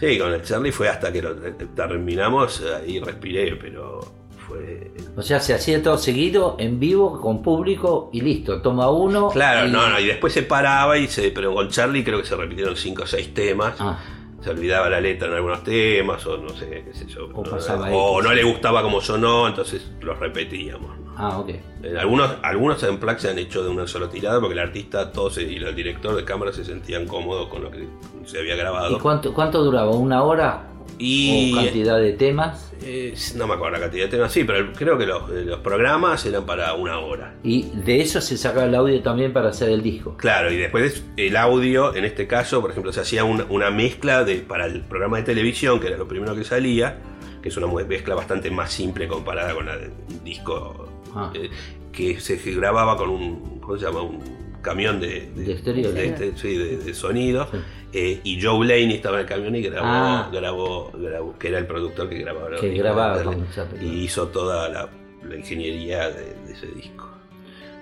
[0.00, 1.36] sí, con el Charlie fue hasta que lo
[1.76, 4.00] terminamos, ahí respiré, pero
[4.48, 4.90] fue...
[5.16, 8.60] O sea, se hacía todo seguido, en vivo, con público y listo.
[8.62, 9.28] Toma uno.
[9.30, 11.30] Claro, y- no, no, y después se paraba y se...
[11.30, 13.74] Pero con Charlie creo que se repitieron cinco o seis temas.
[13.78, 13.98] Ah,
[14.42, 17.26] Se olvidaba la letra en algunos temas, o no sé, qué sé yo.
[17.34, 18.28] O no, pasaba o X.
[18.28, 20.98] no le gustaba como sonó, entonces los repetíamos.
[20.98, 21.12] ¿no?
[21.18, 21.48] ah, ok.
[21.50, 25.12] Eh, Algunos, algunos en Plaque se han hecho de una sola tirada porque el artista
[25.12, 27.86] todos y el director de cámara se sentían cómodos con lo que
[28.24, 28.98] se había ¿Y grabado.
[29.00, 29.90] cuánto, cuánto duraba?
[29.90, 30.69] ¿Una hora?
[31.02, 32.72] Y, ¿O cantidad de temas?
[32.82, 35.60] eh, no me acuerdo la cantidad de temas, sí, pero creo que los, eh, los
[35.60, 37.34] programas eran para una hora.
[37.42, 40.16] Y de eso se sacaba el audio también para hacer el disco.
[40.18, 44.24] Claro, y después el audio, en este caso, por ejemplo, se hacía una, una mezcla
[44.24, 46.98] de, para el programa de televisión, que era lo primero que salía,
[47.42, 51.32] que es una mezcla bastante más simple comparada con un disco Ah.
[51.34, 51.50] eh,
[51.92, 54.02] que se grababa con un, ¿cómo se llama?
[54.02, 54.20] Un
[54.62, 57.48] camión de, de, sí, sonido.
[57.92, 60.30] eh, y Joe Blaney estaba en el camión y grabó, Ah.
[60.32, 62.56] grabó, grabó- que era el productor que grababa.
[62.56, 63.82] Que grababa con Chaplin.
[63.82, 64.88] y hizo toda la,
[65.28, 67.08] la ingeniería de, ese disco.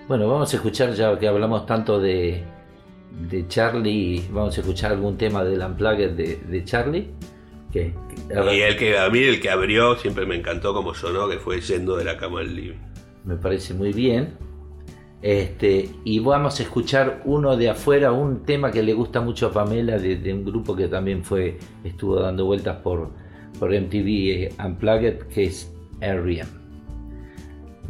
[0.07, 2.43] Bueno, vamos a escuchar, ya que hablamos tanto de,
[3.29, 7.07] de Charlie, vamos a escuchar algún tema del Unplugged de, de Charlie.
[7.71, 7.77] Y
[8.61, 11.95] el que a mí el que abrió siempre me encantó como sonó, que fue yendo
[11.95, 12.79] de la cama al living.
[13.25, 14.33] me parece muy bien.
[15.21, 19.51] Este, y vamos a escuchar uno de afuera, un tema que le gusta mucho a
[19.51, 23.09] Pamela, de, un grupo que también fue, estuvo dando vueltas por,
[23.59, 26.49] por MTV eh, Unplugged, que es R.E.M.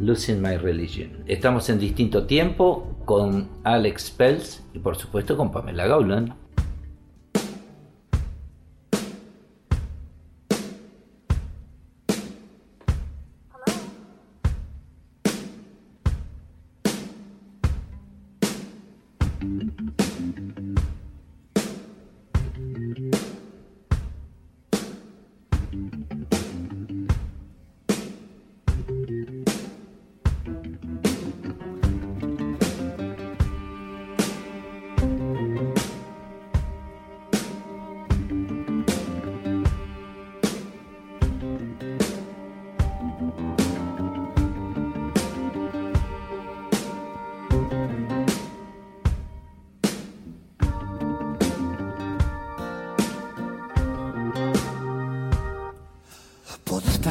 [0.00, 1.10] Losing My Religion.
[1.26, 6.34] Estamos en distinto tiempo con Alex Peltz y por supuesto con Pamela Gaulan.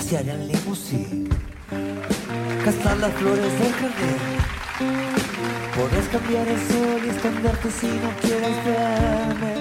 [0.09, 1.29] Pasear en limusín,
[2.65, 4.17] gastar las flores del jardín.
[5.75, 9.53] Podés cambiar el sol y esconderte si no quieres verme.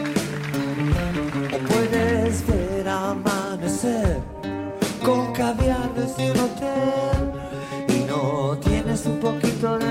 [1.55, 4.21] O puedes ver amanecer
[5.05, 7.21] con caviar desde un hotel.
[7.89, 9.88] Y no tienes un poquito de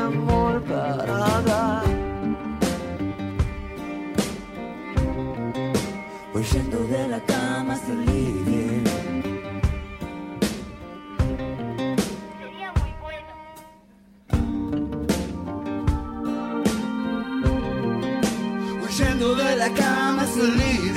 [20.37, 20.96] cama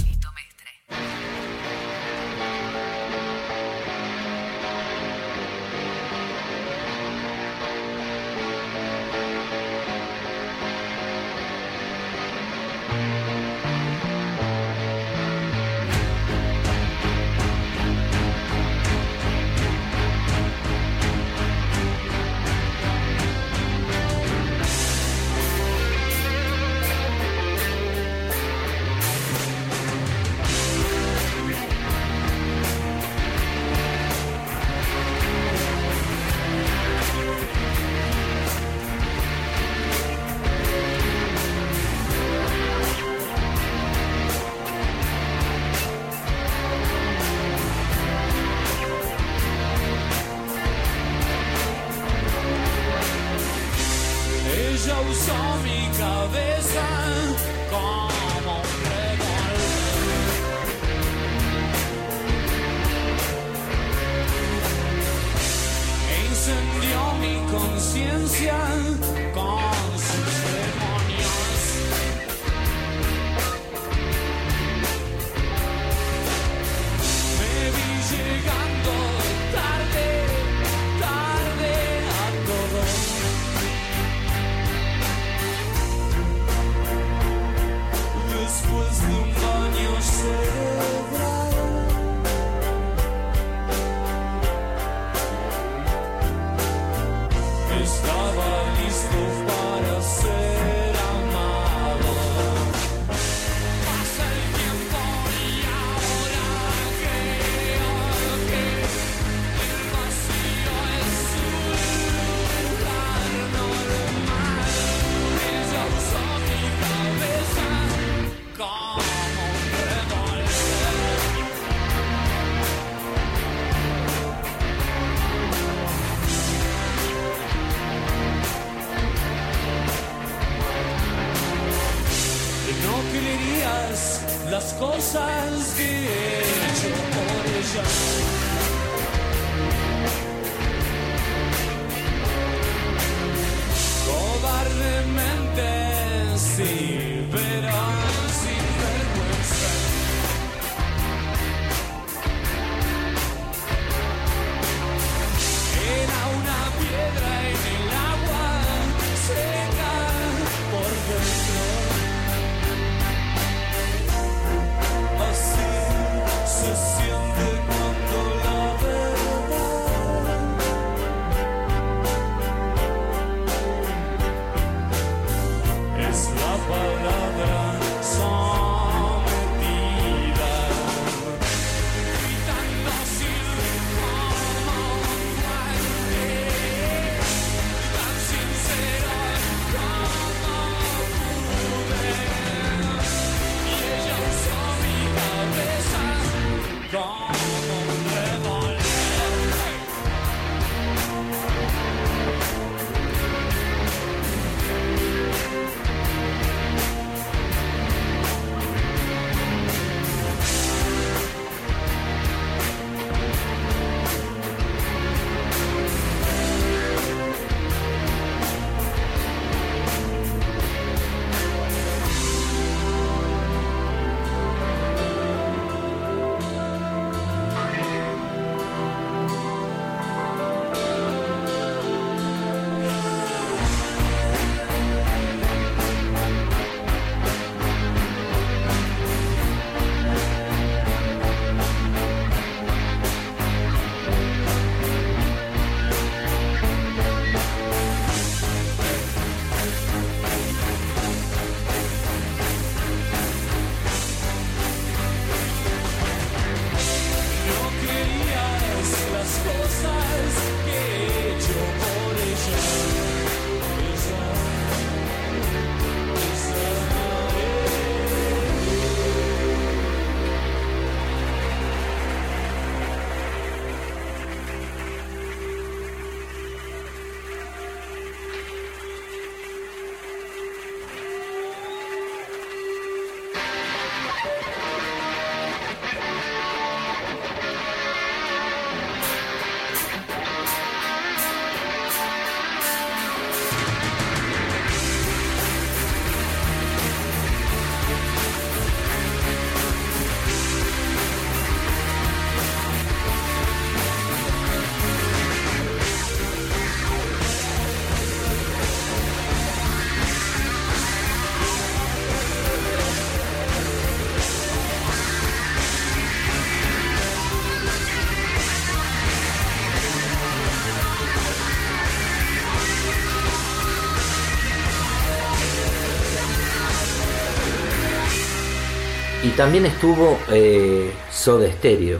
[329.41, 331.97] También estuvo eh, Soda Stereo.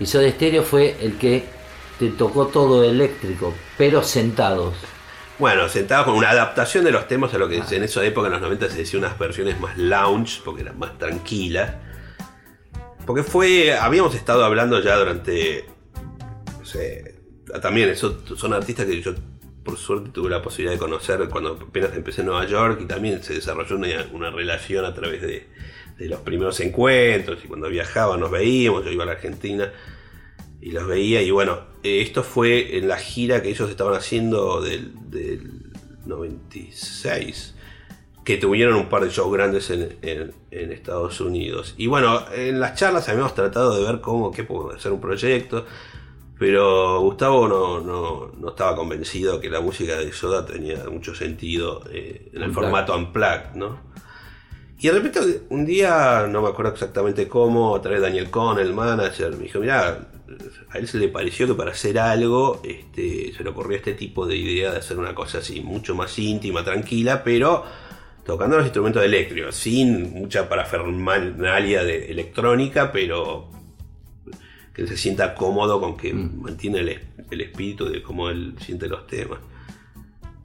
[0.00, 1.44] Y Soda Stereo fue el que
[2.00, 4.74] te tocó todo eléctrico, pero sentados.
[5.38, 8.32] Bueno, sentado con una adaptación de los temas a lo que en esa época, en
[8.32, 11.76] los 90, se decía unas versiones más lounge, porque eran más tranquilas.
[13.06, 13.72] Porque fue.
[13.72, 15.66] Habíamos estado hablando ya durante.
[16.58, 17.20] No sé.
[17.62, 19.14] También, eso, son artistas que yo,
[19.62, 23.22] por suerte, tuve la posibilidad de conocer cuando apenas empecé en Nueva York y también
[23.22, 25.53] se desarrolló una, una relación a través de,
[25.98, 28.84] de los primeros encuentros y cuando viajaba nos veíamos.
[28.84, 29.72] Yo iba a la Argentina
[30.60, 34.92] y los veía y bueno, esto fue en la gira que ellos estaban haciendo del,
[35.10, 35.70] del
[36.06, 37.54] 96,
[38.24, 41.74] que tuvieron un par de shows grandes en, en- en Estados Unidos.
[41.76, 45.66] Y bueno, en las charlas habíamos tratado de ver cómo, qué podemos hacer un proyecto,
[46.38, 51.82] pero Gustavo no, no, no estaba convencido que la música de Soda tenía mucho sentido
[51.90, 52.54] eh, en el Unplugged.
[52.54, 53.78] formato unplugged, ¿no?
[54.78, 58.58] Y de repente un día, no me acuerdo exactamente cómo, a través de Daniel Cohn,
[58.58, 60.08] el manager, me dijo, mira,
[60.70, 64.26] a él se le pareció que para hacer algo este, se le ocurrió este tipo
[64.26, 67.64] de idea de hacer una cosa así, mucho más íntima, tranquila, pero
[68.24, 73.50] tocando los instrumentos eléctricos, sin mucha parafernalia de electrónica, pero
[74.74, 78.88] que él se sienta cómodo con que mantiene el, el espíritu de cómo él siente
[78.88, 79.38] los temas.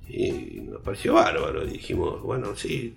[0.07, 2.95] Y nos pareció bárbaro, dijimos, bueno, sí,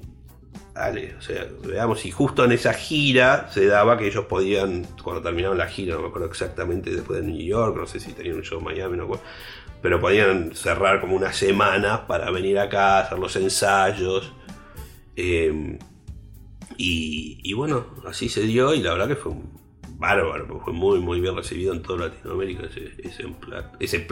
[0.75, 5.23] dale, o sea, veamos, y justo en esa gira se daba que ellos podían, cuando
[5.23, 8.37] terminaban la gira, no me acuerdo exactamente, después de New York, no sé si tenían
[8.37, 9.25] un show en Miami, no acuerdo,
[9.83, 14.33] pero podían cerrar como una semana para venir acá, hacer los ensayos.
[15.17, 15.79] eh,
[16.79, 19.62] y, y bueno, así se dio y la verdad que fue un
[20.03, 24.07] bárbaro, porque fue muy muy bien recibido en toda Latinoamérica ese, ese, unplugged, ese.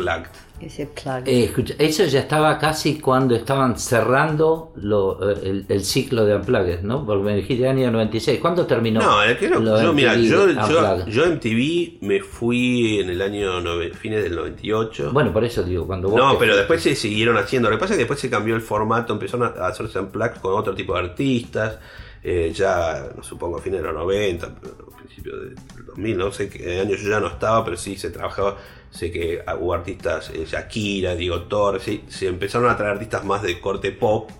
[0.60, 1.22] Ese plug.
[1.26, 6.36] Eh, escucha, eso ya estaba casi cuando estaban cerrando lo- eh, el, el ciclo de
[6.36, 7.04] Unplugged, ¿no?
[7.06, 8.38] Porque me dijiste año 96.
[8.40, 9.00] ¿Cuándo terminó?
[9.00, 13.00] No, el que no- lo yo, mira, MTV yo, yo, yo en TV me fui
[13.00, 15.10] en el año nove- fines del 98.
[15.12, 17.68] Bueno, por eso digo, cuando vos No, pero después se siguieron haciendo.
[17.70, 20.54] Lo que pasa es que después se cambió el formato, empezaron a hacerse unplugged con
[20.54, 21.78] otro tipo de artistas.
[22.22, 25.56] Eh, ya, supongo, a fines de los 90, pero a principios del
[25.86, 28.56] 2000, no sé qué año yo ya no estaba, pero sí se trabajaba.
[28.90, 33.42] Sé que hubo artistas, eh, Shakira, Diego Torres, sí, se empezaron a traer artistas más
[33.42, 34.30] de corte pop.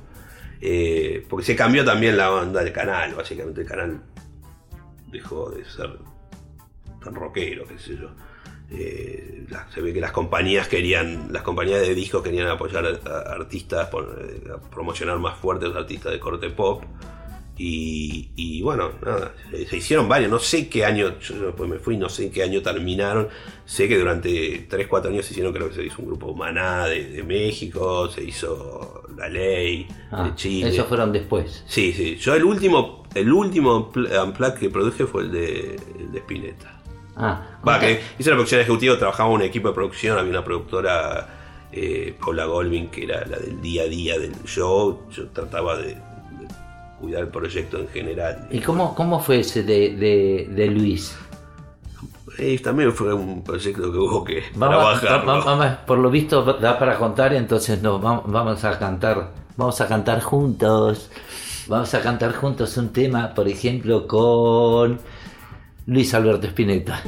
[0.62, 4.02] eh, porque se cambió también la banda del canal, básicamente el canal
[5.10, 5.90] dejó de ser
[7.02, 8.10] tan rockero, qué sé yo.
[8.70, 13.88] Eh, se ve que las compañías querían, las compañías de discos querían apoyar a, artistas,
[13.88, 14.22] por-
[14.54, 16.84] a promocionar más fuerte a los artistas de corte pop.
[17.62, 19.34] Y, y bueno, nada,
[19.68, 22.42] se, hicieron varios, no sé qué año, yo después me fui, no sé en qué
[22.42, 23.28] año terminaron.
[23.66, 26.86] Sé que durante 3, 4 años se hicieron, creo que se hizo un grupo Maná
[26.86, 30.70] de, de México, se hizo La Ley Ah, de Chile.
[30.70, 31.62] esos fueron después.
[31.66, 32.16] Sí, sí.
[32.16, 36.80] Yo el último, el último unpl- unplugged que produje fue el de, el de Spinetta.
[37.16, 41.68] Ah, Va, que hice la producción ejecutiva, trabajaba un equipo de producción, había una productora,
[41.72, 45.02] eh, Paula Golvin, que era la del día a día del show.
[45.10, 45.96] Yo trataba de
[47.00, 48.46] cuidar el proyecto en general.
[48.50, 51.16] ¿Y cómo, cómo fue ese de, de, de Luis?
[52.38, 55.28] Eh, también fue un proyecto que hubo que Vamos, trabajar.
[55.28, 60.20] va- por lo visto da para contar, entonces no, vamos a cantar, vamos a cantar
[60.22, 61.10] juntos,
[61.66, 64.98] vamos a cantar juntos un tema, por ejemplo, con
[65.86, 67.02] Luis Alberto Spinetta.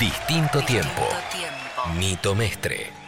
[0.00, 1.06] Distinto tiempo.
[1.98, 2.99] Nito Mestre.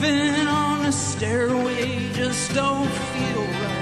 [0.00, 3.75] Living on a stairway just don't feel right.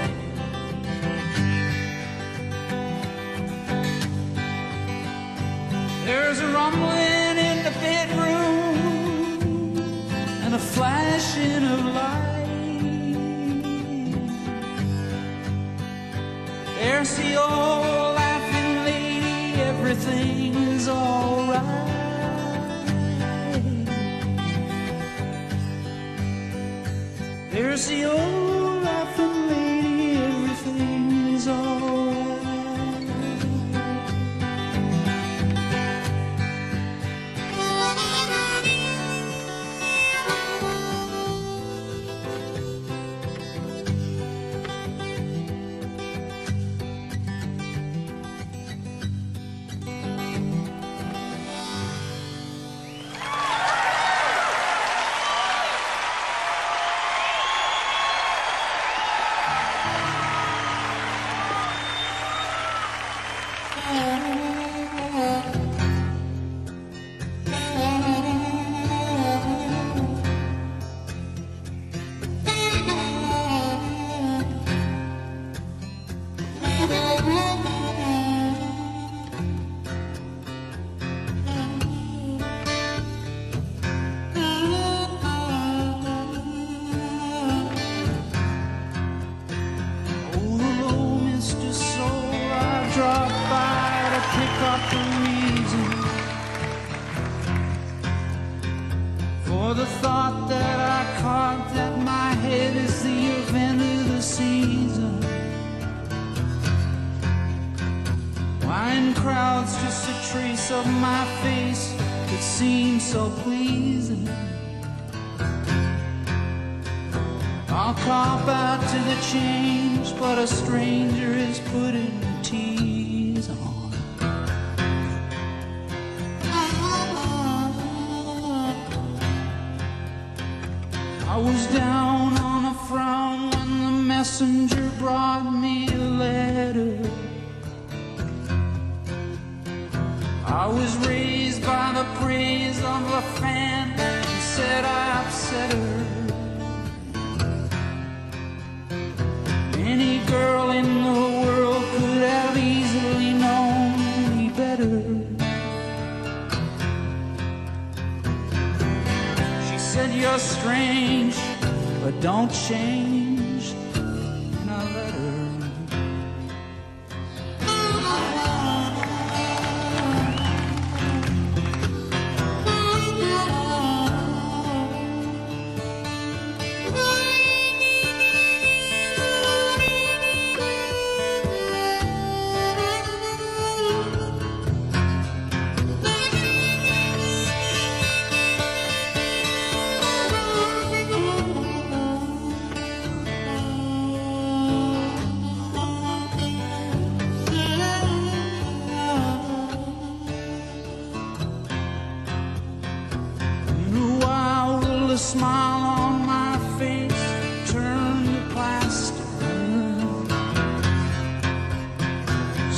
[205.37, 207.23] smile on my face
[207.71, 209.25] turn the plastic.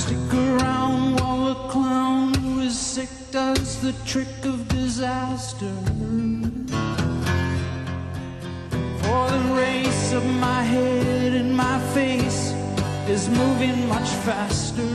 [0.01, 5.75] Stick around while the clown who is sick does the trick of disaster.
[9.01, 12.41] For the race of my head and my face
[13.07, 14.91] is moving much faster.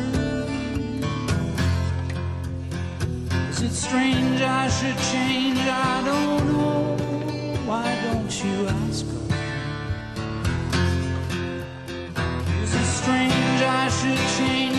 [3.51, 5.59] Is it strange I should change?
[5.59, 6.82] I don't know.
[7.73, 9.23] Why don't you ask her?
[12.63, 14.72] Is it strange I should change?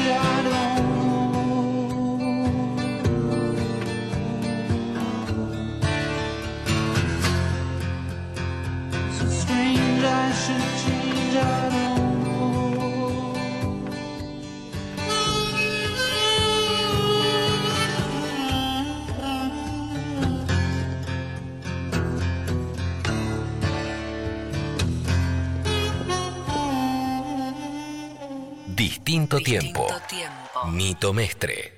[29.54, 30.68] Distinto tiempo.
[30.72, 31.74] Nito Mestre.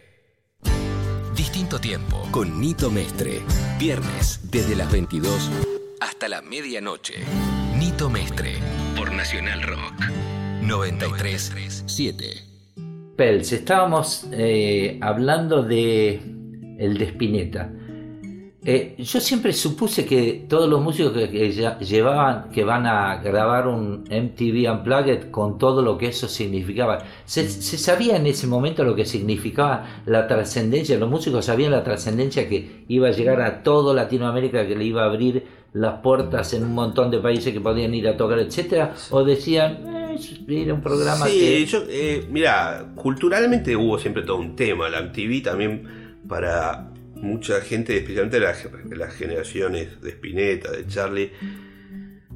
[1.36, 3.42] Distinto tiempo con Nito Mestre.
[3.78, 5.52] Viernes desde las 22
[6.00, 7.16] hasta la medianoche.
[7.78, 8.60] Nito Mestre
[8.96, 10.10] por Nacional Rock
[10.62, 12.44] 937.
[13.18, 16.14] Pels, estábamos eh, hablando de
[16.80, 17.74] el de Spinetta.
[18.68, 23.18] Eh, yo siempre supuse que todos los músicos que, que ya llevaban, que van a
[23.18, 27.04] grabar un MTV Unplugged con todo lo que eso significaba.
[27.26, 30.98] ¿Se, se sabía en ese momento lo que significaba la trascendencia?
[30.98, 35.04] Los músicos sabían la trascendencia que iba a llegar a toda Latinoamérica, que le iba
[35.04, 38.96] a abrir las puertas en un montón de países que podían ir a tocar, etcétera,
[39.12, 40.18] o decían, eh,
[40.48, 44.90] era un programa Sí, que yo, eh, mira, culturalmente hubo siempre todo un tema.
[44.90, 45.84] La MTV también
[46.28, 51.32] para mucha gente, especialmente las, las generaciones de Spinetta, de Charlie,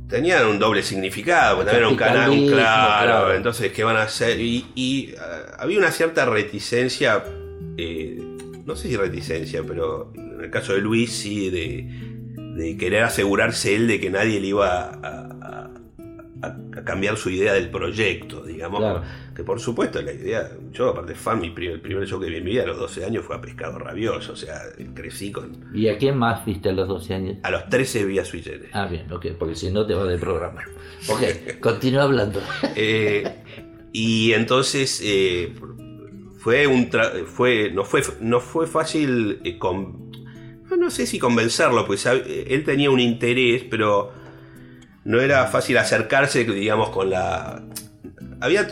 [0.08, 3.34] tenían un doble significado, porque también era un canal, claro, claro.
[3.36, 4.40] entonces, ¿qué van a hacer?
[4.40, 7.24] Y, y, ah, había una cierta reticencia,
[7.78, 8.18] eh,
[8.66, 11.88] no sé si reticencia, pero en el caso de Luis sí, de,
[12.56, 15.29] de querer asegurarse él de que nadie le iba a,
[16.42, 18.80] a- cambiar su idea del proyecto, digamos.
[18.80, 19.02] Claro.
[19.36, 22.38] Que por supuesto la idea, yo aparte fan, mi primer, el primer show que vi
[22.38, 24.60] en mi vida a los 12 años fue a Pescado Rabioso, o sea,
[24.94, 25.70] crecí con...
[25.74, 27.38] ¿Y a quién más viste a los 12 años?
[27.44, 28.44] A los 13 vi a Sui.
[28.74, 30.62] Ah, bien, ok, porque si no te va del programa.
[31.08, 32.42] Ok, continúa hablando.
[32.76, 33.24] Eh,
[33.92, 35.54] y entonces eh,
[36.38, 40.12] fue un tra- fue no fue no fue fácil eh, con-
[40.70, 44.12] no, no sé si convencerlo pues él tenía un interés pero
[45.06, 47.64] no era fácil acercarse digamos con la
[48.42, 48.68] había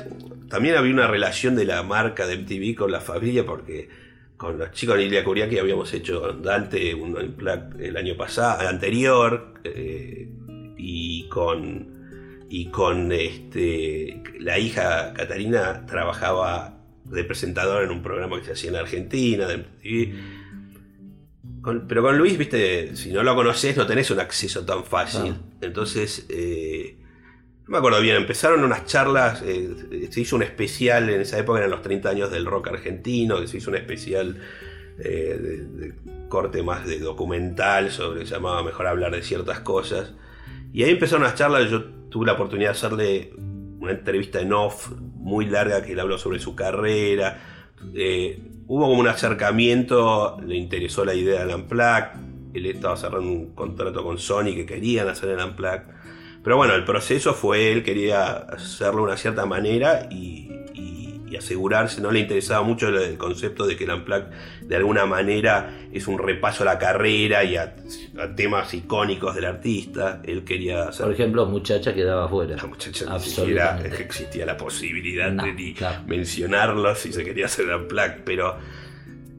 [0.49, 3.89] también había una relación de la marca de MTV con la familia porque
[4.37, 7.35] con los chicos de Ilia Kuriaki habíamos hecho Dante un
[7.79, 10.29] el año pasado anterior eh,
[10.77, 11.97] y con
[12.49, 18.69] y con este la hija Catarina trabajaba de presentadora en un programa que se hacía
[18.69, 20.36] en Argentina de MTV.
[21.67, 25.35] Con- pero con Luis, viste, si no lo conoces no tenés un acceso tan fácil.
[25.59, 26.95] Entonces, eh,
[27.65, 31.59] no me acuerdo bien, empezaron unas charlas, eh, se hizo un especial, en esa época
[31.59, 34.37] eran los 30 años del rock argentino, que se hizo un especial
[34.99, 35.57] eh, de,
[35.87, 35.93] de
[36.29, 40.13] corte más de documental sobre, se llamaba Mejor hablar de ciertas cosas.
[40.71, 43.33] Y ahí empezaron unas charlas, yo tuve la oportunidad de hacerle
[43.79, 47.73] una entrevista en off muy larga que le habló sobre su carrera.
[47.93, 52.19] Eh, hubo como un acercamiento, le interesó la idea del Unplugged,
[52.53, 55.83] él estaba cerrando un contrato con Sony que querían hacer el Unplugged.
[56.43, 60.49] Pero bueno, el proceso fue, él quería hacerlo de una cierta manera y,
[61.29, 64.27] y- asegurarse, no le interesaba mucho el, el concepto de que el Unplugged
[64.61, 67.75] de alguna manera es un repaso a la carrera y a,
[68.21, 70.21] a temas icónicos del artista.
[70.25, 72.55] Él quería hacer Por ejemplo, muchacha quedaba afuera.
[72.55, 76.03] la muchacha ni siquiera existía la posibilidad No, de ni claro.
[76.07, 78.57] mencionarlo si se quería hacer unplugged, pero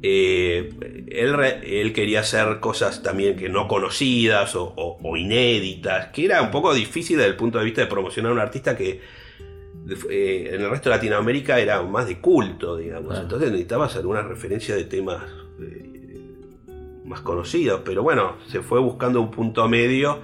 [0.03, 0.71] eh,
[1.11, 1.35] él,
[1.65, 6.51] él quería hacer cosas también que no conocidas o, o- o inéditas, que era un
[6.53, 9.01] poco difícil desde el punto de vista de promocionar a un artista que
[10.11, 13.09] eh, en el resto de Latinoamérica era más de culto, digamos.
[13.11, 13.23] Claro.
[13.23, 15.23] Entonces necesitabas alguna referencia de temas
[15.61, 15.85] eh,
[17.05, 20.19] más conocidos, pero bueno, se fue buscando un punto medio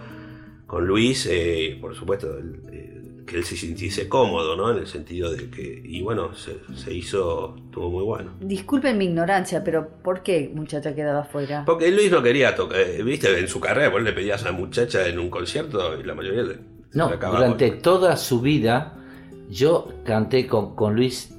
[0.66, 2.91] con Luis, eh, por supuesto, el- eh,
[3.27, 4.70] que él se sintiese cómodo, ¿no?
[4.70, 8.32] En el sentido de que, y bueno, se, se hizo, estuvo muy bueno.
[8.41, 11.62] Disculpen mi ignorancia, pero ¿por qué muchacha quedaba afuera?
[11.65, 14.53] Porque Luis no quería tocar, eh, viste, en su carrera, vos le pedías a la
[14.53, 16.59] muchacha en un concierto y la mayoría le,
[16.93, 19.01] No, durante toda su vida
[19.51, 21.35] yo canté con, con Luis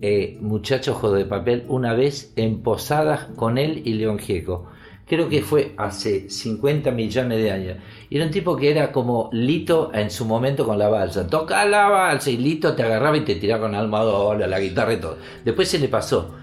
[0.00, 4.66] eh, Muchacho Ojo de Papel una vez en Posadas con él y León Gieco.
[5.08, 7.76] Creo que fue hace 50 millones de años.
[8.10, 11.28] Y era un tipo que era como Lito en su momento con la balsa.
[11.28, 15.00] Toca la balsa y Lito te agarraba y te tiraba con almohadón, la guitarra y
[15.00, 15.16] todo.
[15.44, 16.34] Después se le pasó.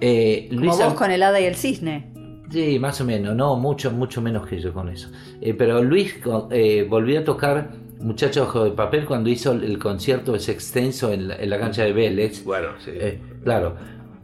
[0.00, 2.10] Eh, Como Luis vos Am- con el hada y el cisne.
[2.50, 5.08] Sí, más o menos, no, mucho, mucho menos que yo con eso.
[5.40, 6.16] Eh, pero Luis
[6.50, 7.70] eh, volvió a tocar
[8.00, 11.84] Muchacho Ojo de Papel cuando hizo el, concierto ese extenso en la, en la cancha
[11.84, 12.44] de Vélez.
[12.44, 12.90] Bueno, sí.
[12.94, 13.76] Eh, claro.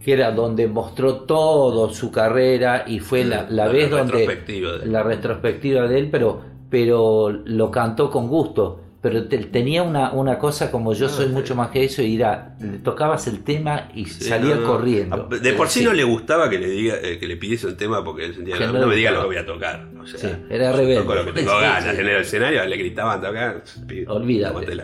[0.02, 4.86] que era donde mostró todo su carrera y fue la, la La vez donde de
[4.86, 6.40] la retrospectiva de él, pero,
[6.70, 8.80] pero lo cantó con gusto.
[9.02, 12.56] Pero te- tenía una, una cosa como yo soy mucho más que eso, y era,
[12.60, 14.66] le tocabas el tema y salía no, no.
[14.66, 15.28] corriendo.
[15.28, 18.02] De por sí, no le gustaba que le diga eh, que le pidiese un tema
[18.02, 19.86] porque él sentía Que no, no me diga lo que voy a tocar.
[20.00, 21.02] O sea, Sí, era rebelde.
[21.02, 21.98] toco lo que tengo Sí, ganas.
[21.98, 23.62] En el escenario le gritaban tocar.
[24.08, 24.76] Olvídate.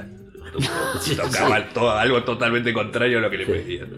[1.16, 3.88] Tocaba todo- algo totalmente contrario a lo que le pedían.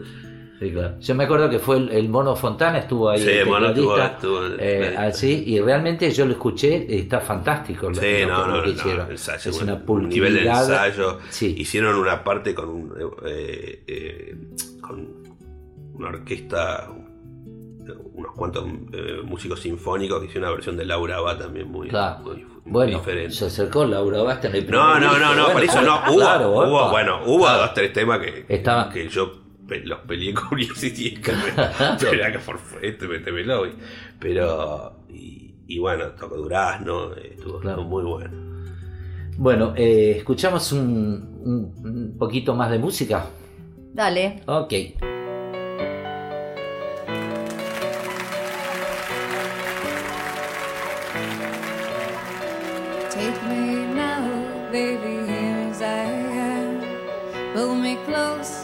[0.61, 1.01] Sí, claro.
[1.01, 3.21] Yo me acuerdo que fue el, el Mono Fontana, estuvo ahí.
[3.21, 7.95] Sí, el Mono estuvo- estuvo eh, así, y realmente yo lo escuché, está fantástico lo,
[7.97, 9.11] Sí, no, no, no, hicieron.
[9.11, 10.71] ensayo, es una un nivel de pulcritud.
[10.73, 11.19] ensayo.
[11.29, 11.55] Sí.
[11.59, 12.95] Hicieron una parte con un,
[13.27, 14.37] eh, eh,
[14.81, 15.09] con
[15.95, 16.89] una orquesta,
[18.15, 22.21] unos cuantos eh, músicos sinfónicos que hicieron una versión de Laura Va también muy, Claro.
[22.23, 23.35] muy, Bueno, diferente.
[23.35, 26.01] se acercó Laura Basta en el No, primer no, no, no, bueno, por eso no.
[26.11, 27.59] Hubo, claro, hubo bueno, hubo Claro.
[27.63, 29.44] dos, tres temas que, Estaban- que yo
[29.85, 33.67] los peleé con University y que me, por esto métemelo.
[33.67, 33.75] y-
[34.19, 37.83] Pero, y, y bueno, tocó Durazno, estuvo, Claro.
[37.85, 38.45] muy bueno.
[39.37, 43.27] Bueno, eh, escuchamos un, un- un poquito más de música.
[43.93, 44.43] Dale.
[44.47, 44.73] Ok.
[53.11, 54.23] Take me now,
[54.73, 56.83] baby, here as I am.
[57.55, 58.64] Pull me close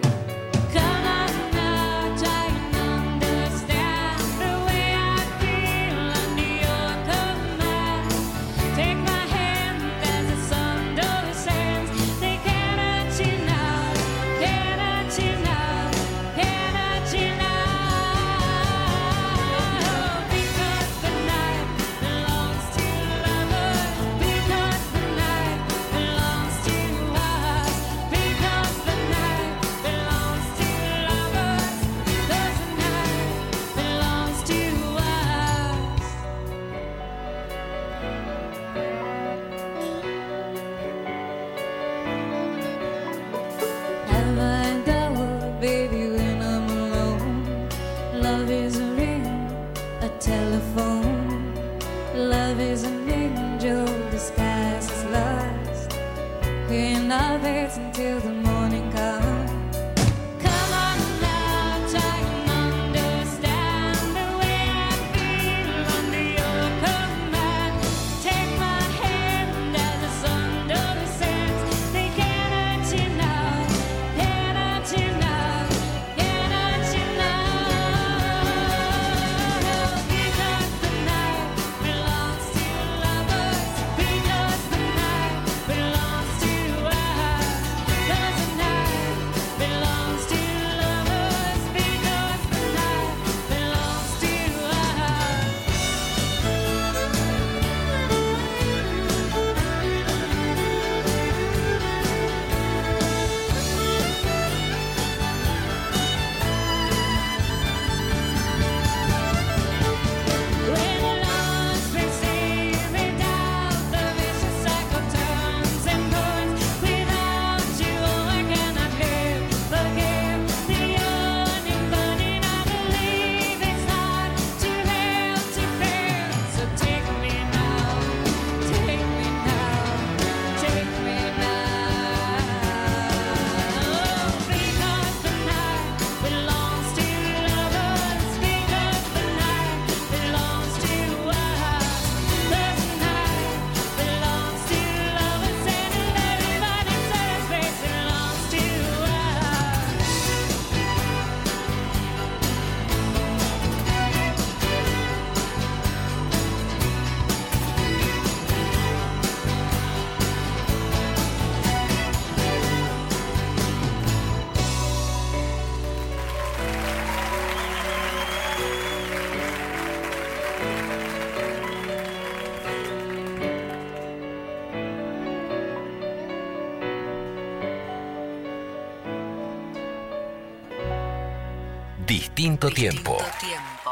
[182.41, 183.17] Distinto tiempo.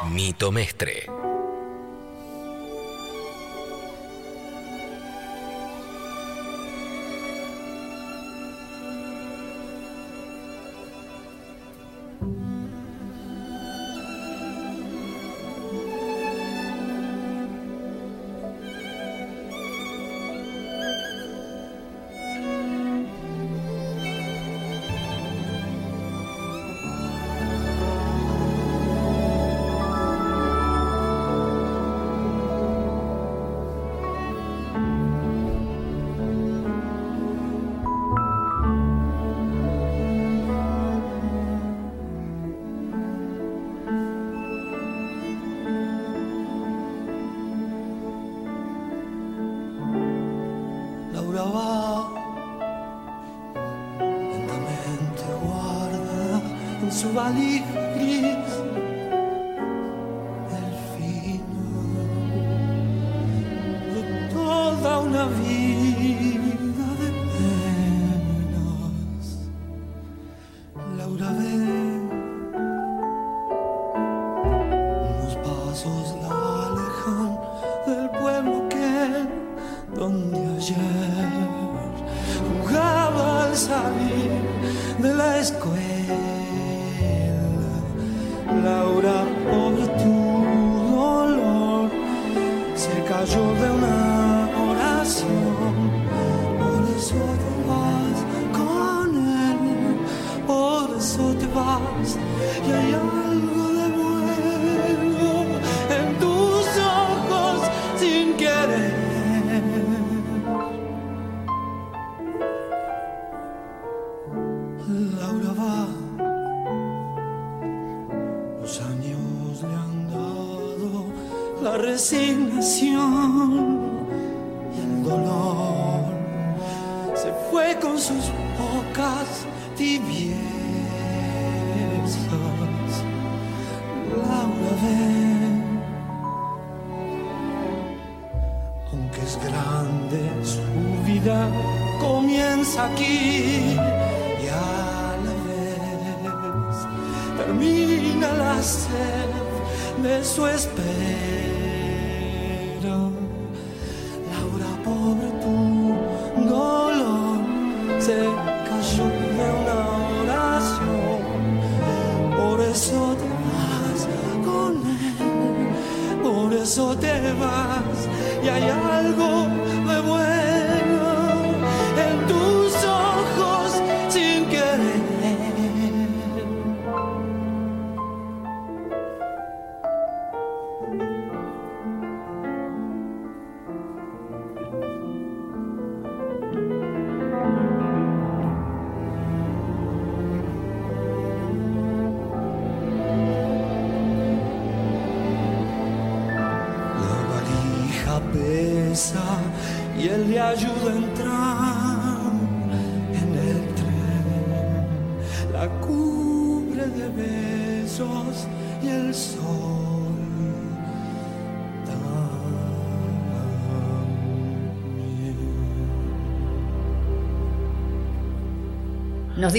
[0.05, 1.18] Mito Mestre.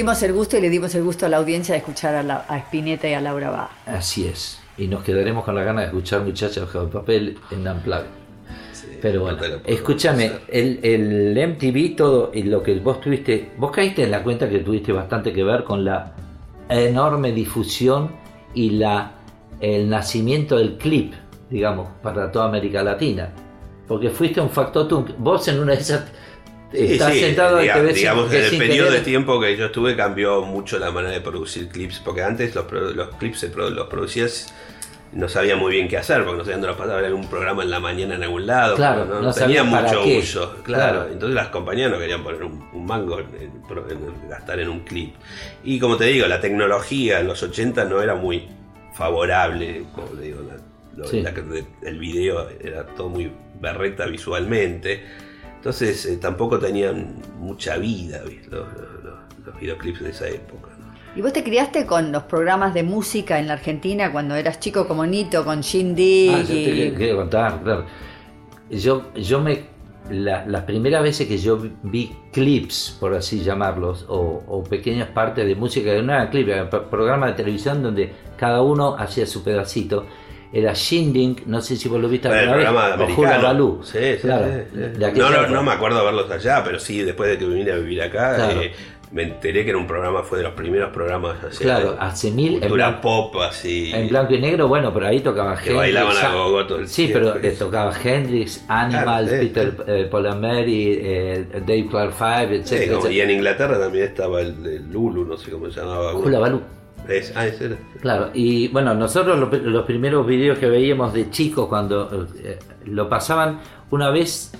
[0.00, 2.46] Dimos el gusto y le dimos el gusto a la audiencia de escuchar a, la,
[2.48, 3.70] a Spinetta y a Laura Bá.
[3.84, 4.58] Así es.
[4.78, 8.06] Y nos quedaremos con la gana de escuchar muchachos bajo el papel en Unplugged.
[9.02, 14.10] Pero bueno, escúchame, el, el MTV, todo y lo que vos tuviste, vos caíste en
[14.10, 16.14] la cuenta que tuviste bastante que ver con la
[16.70, 18.10] enorme difusión
[18.54, 19.12] y la
[19.60, 21.12] el nacimiento del clip,
[21.50, 23.34] digamos, para toda América Latina.
[23.86, 25.04] Porque fuiste un factotum.
[25.18, 26.10] Vos en una de esas
[26.72, 29.66] estás sí, sentado diga- ves digamos que en el periodo querer- de tiempo que yo
[29.66, 32.64] estuve cambió mucho la manera de producir clips porque antes los,
[32.94, 34.52] los clips se los producías
[35.12, 37.70] no sabía muy bien qué hacer porque no sabían dónde pasaba en un programa en
[37.70, 40.18] la mañana en algún lado Claro, no, no tenía mucho qué.
[40.18, 40.62] uso claro.
[41.00, 41.12] Claro.
[41.12, 44.68] entonces las compañías no querían poner un, un mango en, en pro- en gastar en
[44.68, 45.16] un clip
[45.64, 48.46] y como te digo la tecnología en los 80 no era muy
[48.94, 50.56] favorable como te digo la-
[50.96, 51.22] lo- Sí.
[51.22, 51.32] la-
[51.82, 55.04] el video era todo muy berreta visualmente
[55.60, 58.20] entonces eh, tampoco tenían mucha vida.
[58.24, 60.68] Los, los- los- los videoclips de esa época.
[61.16, 64.86] ¿Y vos te criaste con los programas de música en la Argentina cuando eras chico
[64.86, 66.28] como Nito, con Shindy?
[66.28, 66.64] Ah, yo te
[66.94, 67.84] quería- contar, claro.
[68.70, 69.64] Yo, yo me.
[70.10, 75.46] la- las primeras veces que yo vi clips, por así llamarlos, o, o pequeñas partes
[75.46, 79.42] de música, no eran clips, eran pro- programas de televisión donde cada uno hacía su
[79.44, 80.06] pedacito,
[80.52, 83.20] era Shinding, no sé si vos lo viste el alguna vez, programa o.
[83.20, 83.80] Hula Baloo.
[83.84, 84.78] Sí, sí, claro, sí,
[85.12, 85.18] sí.
[85.18, 88.02] No, no, no me acuerdo verlos allá, pero sí, después de que vine a vivir
[88.02, 88.60] acá, Claro.
[88.62, 88.72] eh,
[89.12, 92.54] me enteré que era un programa, fue de los primeros programas así, Claro, hace mil-
[92.54, 93.00] en cultura blanco-
[93.32, 93.90] pop, así.
[93.92, 97.06] En blanco y negro, bueno, pero ahí tocaban Que bailaban a gogo todo el Sí,
[97.08, 97.30] tiempo.
[97.32, 102.74] pero le tocaba Hendrix, Animal, Claro, sí, Peter eh, Mary, eh, Dave Clark Five, Sí,
[102.76, 102.92] etc.
[102.94, 106.14] como- y en Inglaterra también estaba el, de Lulu, no sé cómo se llamaba.
[106.14, 106.62] Hula Baloo.
[107.34, 107.46] Ah.
[108.00, 113.08] Claro, y bueno, nosotros lo- los, primeros videos que veíamos de chicos cuando eh, lo
[113.08, 113.60] pasaban
[113.90, 114.52] una vez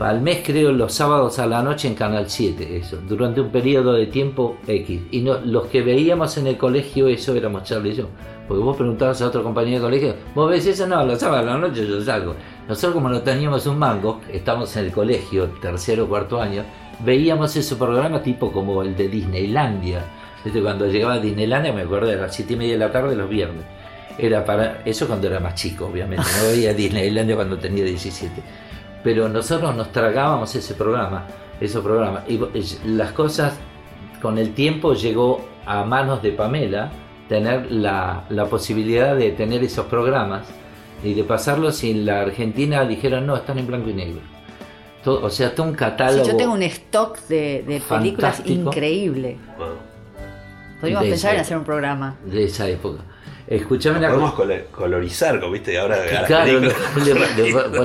[0.00, 3.92] al mes, creo, los sábados a la noche en Canal 7, eso, durante un periodo
[3.92, 5.00] de tiempo X.
[5.12, 8.08] Y no, los que veíamos en el colegio, eso éramos Charlie y yo.
[8.48, 10.86] Porque vos preguntabas a otro compañero de colegio, ¿vos ves eso?
[10.86, 12.34] No, los sábados a la noche yo salgo.
[12.68, 16.64] Nosotros como no teníamos un mango, estábamos en el colegio, tercero o cuarto año,
[17.04, 20.04] veíamos ese programa tipo como el de Disneylandia.
[20.44, 23.16] Desde cuando llegaba a Disneylandia me acuerdo de las siete y media de la tarde
[23.16, 23.64] los viernes.
[24.18, 26.24] Era para eso cuando era más chico, obviamente.
[26.42, 28.30] No veía Disneylandia cuando tenía 17.
[29.02, 31.26] Pero nosotros nos tragábamos ese programa,
[31.60, 32.22] esos programas.
[32.28, 32.38] Y
[32.86, 33.54] las cosas
[34.22, 36.90] con el tiempo llegó a manos de Pamela
[37.28, 40.46] tener la, la posibilidad de tener esos programas
[41.02, 44.20] y de pasarlos y en la Argentina dijeron no, están en blanco y negro.
[45.02, 46.26] Todo- o sea, todo un Sí, catálogo.
[46.26, 49.36] yo tengo un stock de, de películas increíble.
[50.84, 52.16] Podríamos De pensar en esa- hacer un programa.
[52.24, 53.02] de esa época.
[53.46, 54.42] Escuchame una podemos cosa.
[54.48, 56.68] colo- colorizar, como viste, ahora Claro, le,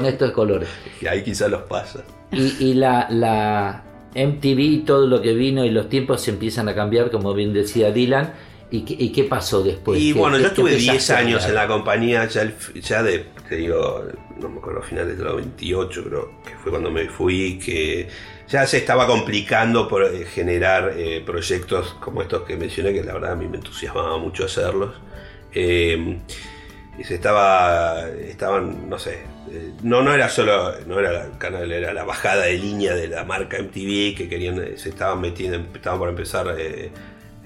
[0.01, 0.69] le- estos colores.
[1.01, 2.03] Y ahí quizás los pasa.
[2.31, 3.83] Y, y la, la
[4.15, 7.91] MTV, todo lo que vino y los tiempos se empiezan a cambiar, como bien decía
[7.91, 8.33] Dylan.
[8.71, 9.99] ¿Y qué, y qué pasó después?
[9.99, 12.49] y ¿Qué- bueno, qué- yo estuve empezaste 10 a años en la compañía, ya, el
[12.49, 14.03] f- ya de, te digo,
[14.39, 18.07] no me acuerdo, finales del 98 creo que fue cuando me fui, que
[18.49, 23.13] ya se estaba complicando por eh, generar eh, proyectos como estos que mencioné, que la
[23.13, 24.95] verdad a mí me entusiasmaba mucho hacerlos.
[25.53, 26.19] Eh,
[26.97, 29.19] y se estaba, estaban, no sé,
[29.51, 33.07] eh, no, no era solo, no era el canal, era la bajada de línea de
[33.07, 36.57] la marca MTV que querían, se estaban metiendo, estaban por empezar,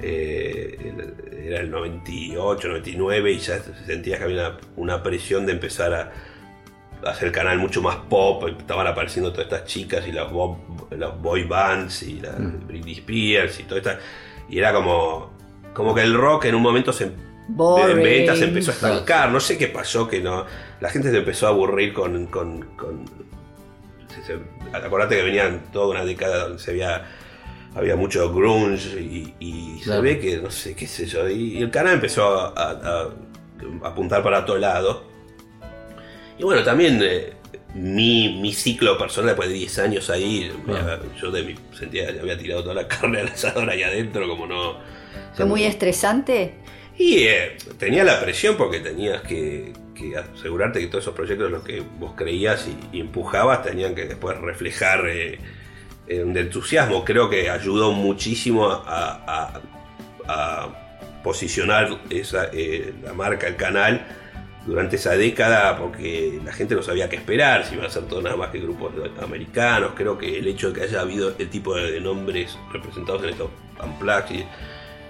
[0.02, 5.94] era el 98, 99 y ya se sentía que había una, una presión de empezar
[5.94, 6.12] a
[7.06, 10.60] hacer el canal mucho más pop, estaban apareciendo todas estas chicas y las, bo-
[10.92, 14.00] los boy bands y la Britney Spears y todo esta,
[14.50, 15.32] y era como,
[15.74, 17.12] como que el rock en un momento se
[17.48, 18.02] Boring.
[18.04, 20.46] ventas empezó a estancar, no sé qué pasó, que no.
[20.80, 22.28] La gente se empezó a aburrir con.
[22.28, 23.06] con, con-
[24.08, 27.06] se- se- acordate que venían toda una década donde se había.
[27.76, 31.28] Había mucho grunge y, y se ve que, no sé, qué sé yo.
[31.28, 33.10] Y, y el canal empezó a, a-
[33.82, 35.04] a apuntar para todo lado.
[36.38, 37.34] Y bueno, también eh,
[37.76, 40.74] mi, mi ciclo personal después de 10 años ahí, me-
[41.20, 44.48] yo de mi, sentía que había tirado toda la carne al asador ahí adentro, como
[44.48, 44.78] no.
[45.36, 46.56] ¿Fue muy estresante?
[46.98, 51.64] Y eh, tenía la presión porque tenías que, que asegurarte que todos esos proyectos los
[51.64, 55.40] que vos creías y, y empujabas tenían que después reflejar eh,
[56.08, 57.04] eh, un entusiasmo.
[57.04, 58.82] Creo que ayudó muchísimo a,
[59.28, 59.62] a-
[60.28, 64.06] a posicionar esa, eh, la marca, el canal
[64.66, 68.22] durante esa década porque la gente no sabía qué esperar, si iba a ser todo
[68.22, 69.92] nada más que grupos americanos.
[69.96, 73.50] Creo que el hecho de que haya habido el tipo de, nombres representados en estos
[74.32, 74.46] y-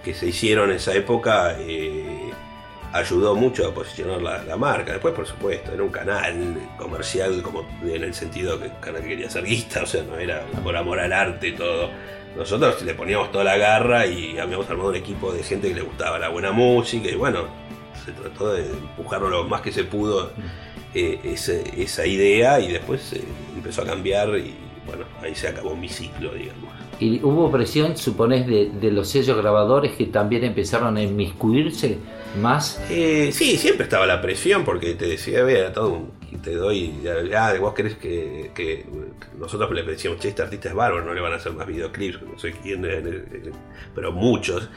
[0.04, 2.32] que se hicieron en esa época eh,
[2.92, 4.94] ayudó mucho a posicionar la, marca.
[4.94, 9.30] Después, por supuesto, era un canal comercial como en el sentido que el canal quería
[9.30, 11.90] ser guista, o sea, no era por amor al arte todo.
[12.36, 15.82] Nosotros le poníamos toda la garra y habíamos armado un equipo de gente que le
[15.82, 17.48] gustaba la buena música y bueno,
[18.06, 20.32] se trató de empujarlo lo más que se pudo
[20.94, 23.24] eh, esa idea y después eh,
[23.56, 24.56] empezó a cambiar y
[24.86, 26.72] bueno, ahí se acabó mi ciclo, digamos.
[27.00, 31.98] ¿Y hubo presión, suponés, de, de los sellos grabadores que también empezaron a inmiscuirse
[32.42, 32.82] más?
[32.90, 36.12] Eh, sí, siempre estaba la presión porque te decía, "Ve, era todo un,
[36.42, 36.94] te doy,
[37.30, 38.86] ya, vos querés que, que
[39.38, 42.22] nosotros le decíamos, che, este artista es bárbaro, no le van a hacer más videoclips,
[42.24, 43.52] no sé quién, eh, eh,
[43.94, 44.68] pero muchos,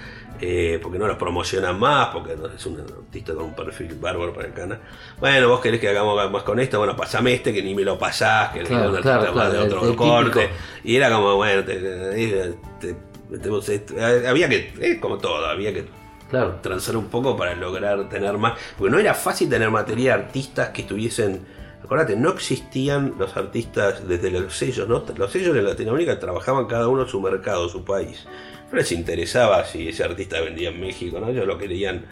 [0.41, 4.35] eh, porque no los promocionan más, porque no es un artista con un perfil bárbaro
[4.35, 4.81] para el canal.
[5.19, 7.99] Bueno, vos querés que hagamos más con esto, bueno, pasame este que ni me lo
[7.99, 10.51] pasás, que Claro, un claro, claro, de otro el corte.
[10.85, 12.97] Y era como, bueno, te- te- te-
[13.31, 13.95] metemos esto.
[14.29, 15.85] había que, es como todo, había que
[16.31, 16.57] Claro.
[16.63, 18.55] transar un poco para lograr tener más.
[18.77, 21.41] Porque no era fácil tener material de artistas que estuviesen.
[21.85, 25.05] Acordate, no existían los artistas desde los sellos, ¿no?
[25.17, 28.27] Los sellos de Latinoamérica trabajaban cada uno su mercado, su país.
[28.73, 31.29] No les interesaba si ese artista vendía en México, ¿no?
[31.29, 32.05] Ellos lo querían.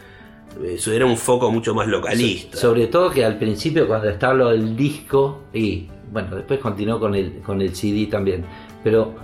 [0.64, 2.56] Eso era un foco mucho más localista.
[2.56, 7.00] So- sobre todo que al principio cuando estaba lo del disco y bueno, después continuó
[7.00, 8.44] con el, con el CD también,
[8.84, 9.16] pero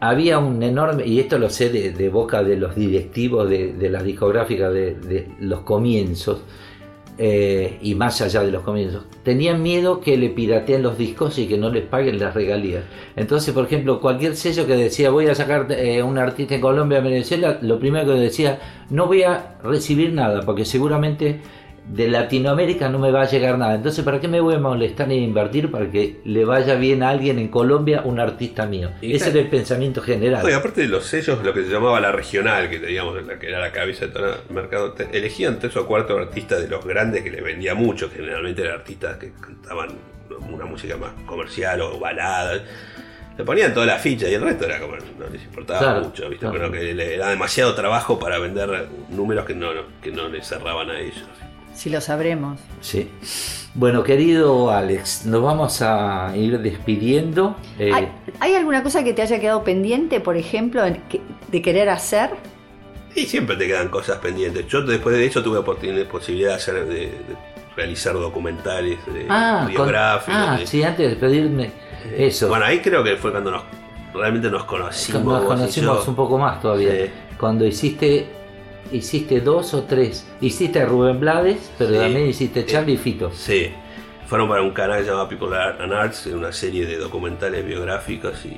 [0.00, 4.02] había un enorme, y esto lo sé de, boca de los directivos de, de la
[4.02, 6.40] discográfica de, los comienzos,
[7.22, 11.46] eh, y más allá de los comienzos, tenían miedo que le pirateen los discos y
[11.46, 12.84] que no les paguen las regalías.
[13.14, 17.00] Entonces, por ejemplo, cualquier sello que decía voy a sacar eh, un artista en Colombia,
[17.00, 18.58] Venezuela, lo primero que decía,
[18.88, 21.40] no voy a recibir nada, porque seguramente
[21.92, 23.74] de Latinoamérica no me va a llegar nada.
[23.74, 27.08] Entonces, ¿para qué me voy a molestar en invertir para que le vaya bien a
[27.10, 28.90] alguien en Colombia, un artista mío?
[29.00, 30.48] Y Ese era el pensamiento general.
[30.54, 33.58] Aparte de los sellos, lo que se llamaba la regional, que teníamos, la que era
[33.58, 37.22] la cabeza de todo el mercado, te- elegían tres o cuatro artistas de los grandes
[37.24, 39.88] que les vendía mucho, generalmente eran artistas que cantaban
[40.52, 42.62] una música más comercial o balada.
[43.36, 46.28] Le ponían toda la ficha y el resto era como, no les importaba Claro, mucho,
[46.28, 46.46] ¿viste?
[46.46, 46.56] claro.
[46.56, 50.46] Pero que le era demasiado trabajo para vender números que no, no- que no les
[50.46, 51.24] cerraban a ellos.
[51.74, 52.58] Si lo sabremos.
[52.80, 53.10] Sí.
[53.74, 57.56] Bueno, querido Alex, nos vamos a ir despidiendo.
[57.78, 58.08] Eh, ¿Hay,
[58.40, 62.30] hay alguna cosa que te haya quedado pendiente, por ejemplo, en que- de querer hacer?
[63.14, 64.66] Y siempre te quedan cosas pendientes.
[64.68, 67.12] Yo después de eso tuve oportunidad, posibilidad de, hacer, de, de
[67.76, 70.34] realizar documentales de ah, con- biográficos.
[70.36, 71.70] ah, de- sí, antes de despedirme,
[72.16, 72.48] eso.
[72.48, 73.62] Bueno, ahí creo que fue cuando nos
[74.12, 75.22] realmente nos conocimos.
[75.24, 76.10] nos vos y conocimos yo.
[76.10, 76.90] un poco más todavía.
[76.92, 77.10] Sí.
[77.38, 78.26] Cuando hiciste
[78.92, 80.26] hiciste dos o tres.
[80.40, 81.96] Hiciste a Rubén Blades, pero Sí.
[81.98, 83.30] también hiciste Charlie y Fito.
[83.32, 83.70] Sí,
[84.26, 88.56] fueron para un canal llamado People Art and Arts, una serie de documentales biográficos y,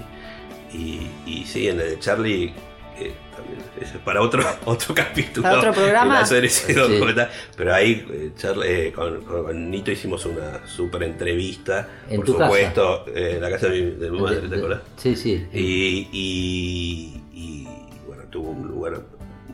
[0.77, 2.53] y, y sí, en el de Charlie,
[2.99, 5.43] eh, también, ese es para otro, otro capítulo.
[5.45, 6.17] ¿Para otro programa?
[6.19, 6.73] de hacer ese Sí.
[6.75, 7.31] documental.
[7.57, 12.33] Pero ahí eh, Charlie, eh, con, con Nito hicimos una super entrevista, En por tu
[12.35, 12.45] casa.
[12.47, 14.81] supuesto, eh, en la casa de mi, de mi madre, De- ¿te acordás?
[14.97, 15.47] Sí, sí.
[15.55, 17.69] Y, y- y,
[18.07, 19.01] bueno, tuvo un lugar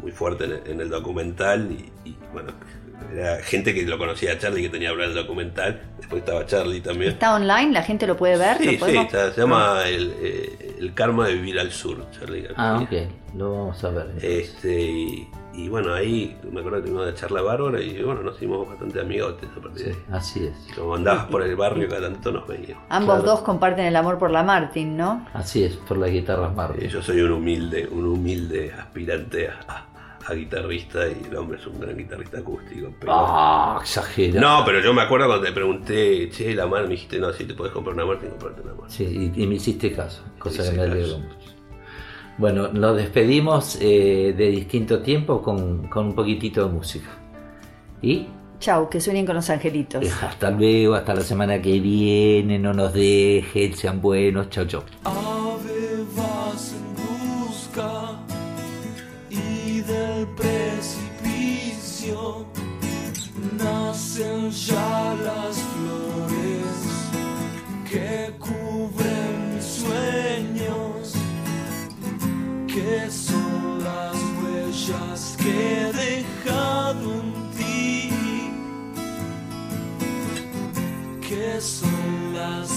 [0.08, 2.52] muy fuerte en el, en el documental y, y, bueno,
[3.12, 6.44] era gente que lo conocía a Charlie que tenía que hablar del documental, después estaba
[6.46, 7.12] Charlie también.
[7.12, 7.72] ¿Está online?
[7.72, 8.58] ¿La gente lo puede ver?
[8.58, 12.48] Sí, ¿Lo sí, está- se llama el, eh, el karma de vivir al sur, Charlie.
[12.56, 13.08] Ah, ok.
[13.36, 14.06] Lo vamos a ver.
[14.22, 18.36] Este, y, y bueno, ahí me acuerdo que tuvimos una charla bárbara y bueno, nos
[18.36, 19.98] hicimos bastante amigotes a partir de ahí.
[20.12, 20.74] así es.
[20.74, 22.82] Como andabas por el barrio, cada tanto nos veíamos.
[22.88, 23.30] Ambos Claro.
[23.30, 25.26] dos comparten el amor por la Martin, ¿no?
[25.34, 26.84] Así es, por las guitarras Martin.
[26.84, 29.84] Eh, yo soy un humilde, un humilde aspirante a,
[30.28, 32.92] a- guitarrista y el hombre es un gran guitarrista acústico.
[33.00, 33.12] Pero...
[33.14, 34.40] Ah, exagerado.
[34.40, 37.44] No, pero yo me acuerdo cuando te pregunté, che, la Martin, me dijiste, no, si
[37.44, 38.90] te podés comprar una Martin, comprarte una Martin.
[38.90, 41.34] Sí, y, y me hiciste caso, cosa que me alegro mucho.
[42.38, 47.08] Bueno, nos despedimos eh, de distinto tiempo con, con un poquitito de música.
[48.00, 48.26] Y
[48.60, 50.04] Chau, que sueñen con los angelitos.
[50.22, 54.82] hasta luego, hasta la semana que viene, no nos dejen, sean buenos, chau chau.
[55.04, 55.37] Ave
[63.98, 66.78] nacen ya las flores
[67.90, 71.14] que cubren mis sueños,
[72.68, 78.10] que son las huellas que he dejado en ti,
[81.20, 82.68] que son las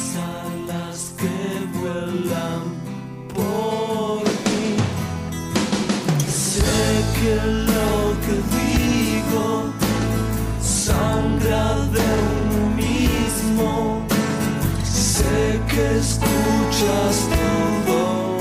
[15.81, 18.37] escuchas todo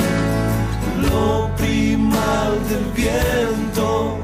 [1.08, 4.18] lo primal del viento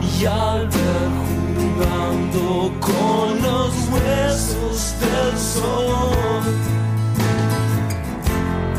[0.00, 1.10] y al ver
[1.56, 6.44] jugando con los huesos del sol.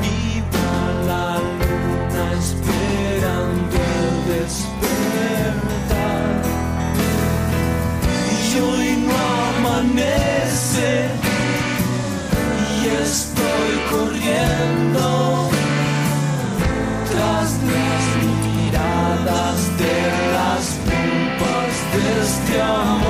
[0.01, 0.75] Viva
[1.07, 6.33] la luna esperando el despertar.
[8.41, 9.15] Y hoy no
[9.69, 10.89] amanece
[13.95, 15.49] corriendo
[17.09, 19.97] tras las miradas de
[20.35, 23.04] las pulpas de este amor.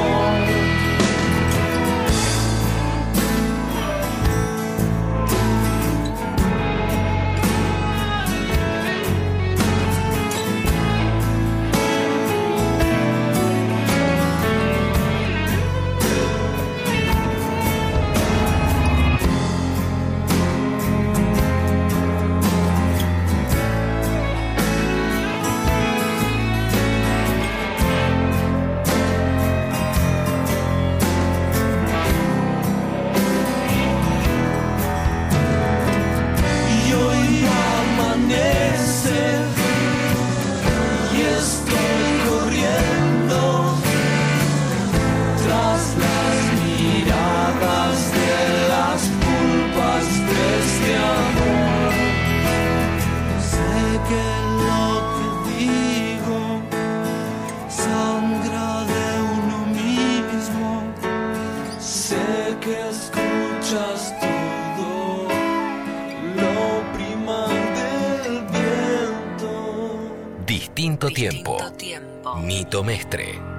[70.86, 71.08] Viento.
[71.10, 72.38] Distinto tiempo.
[72.38, 73.55] Nito Mestre.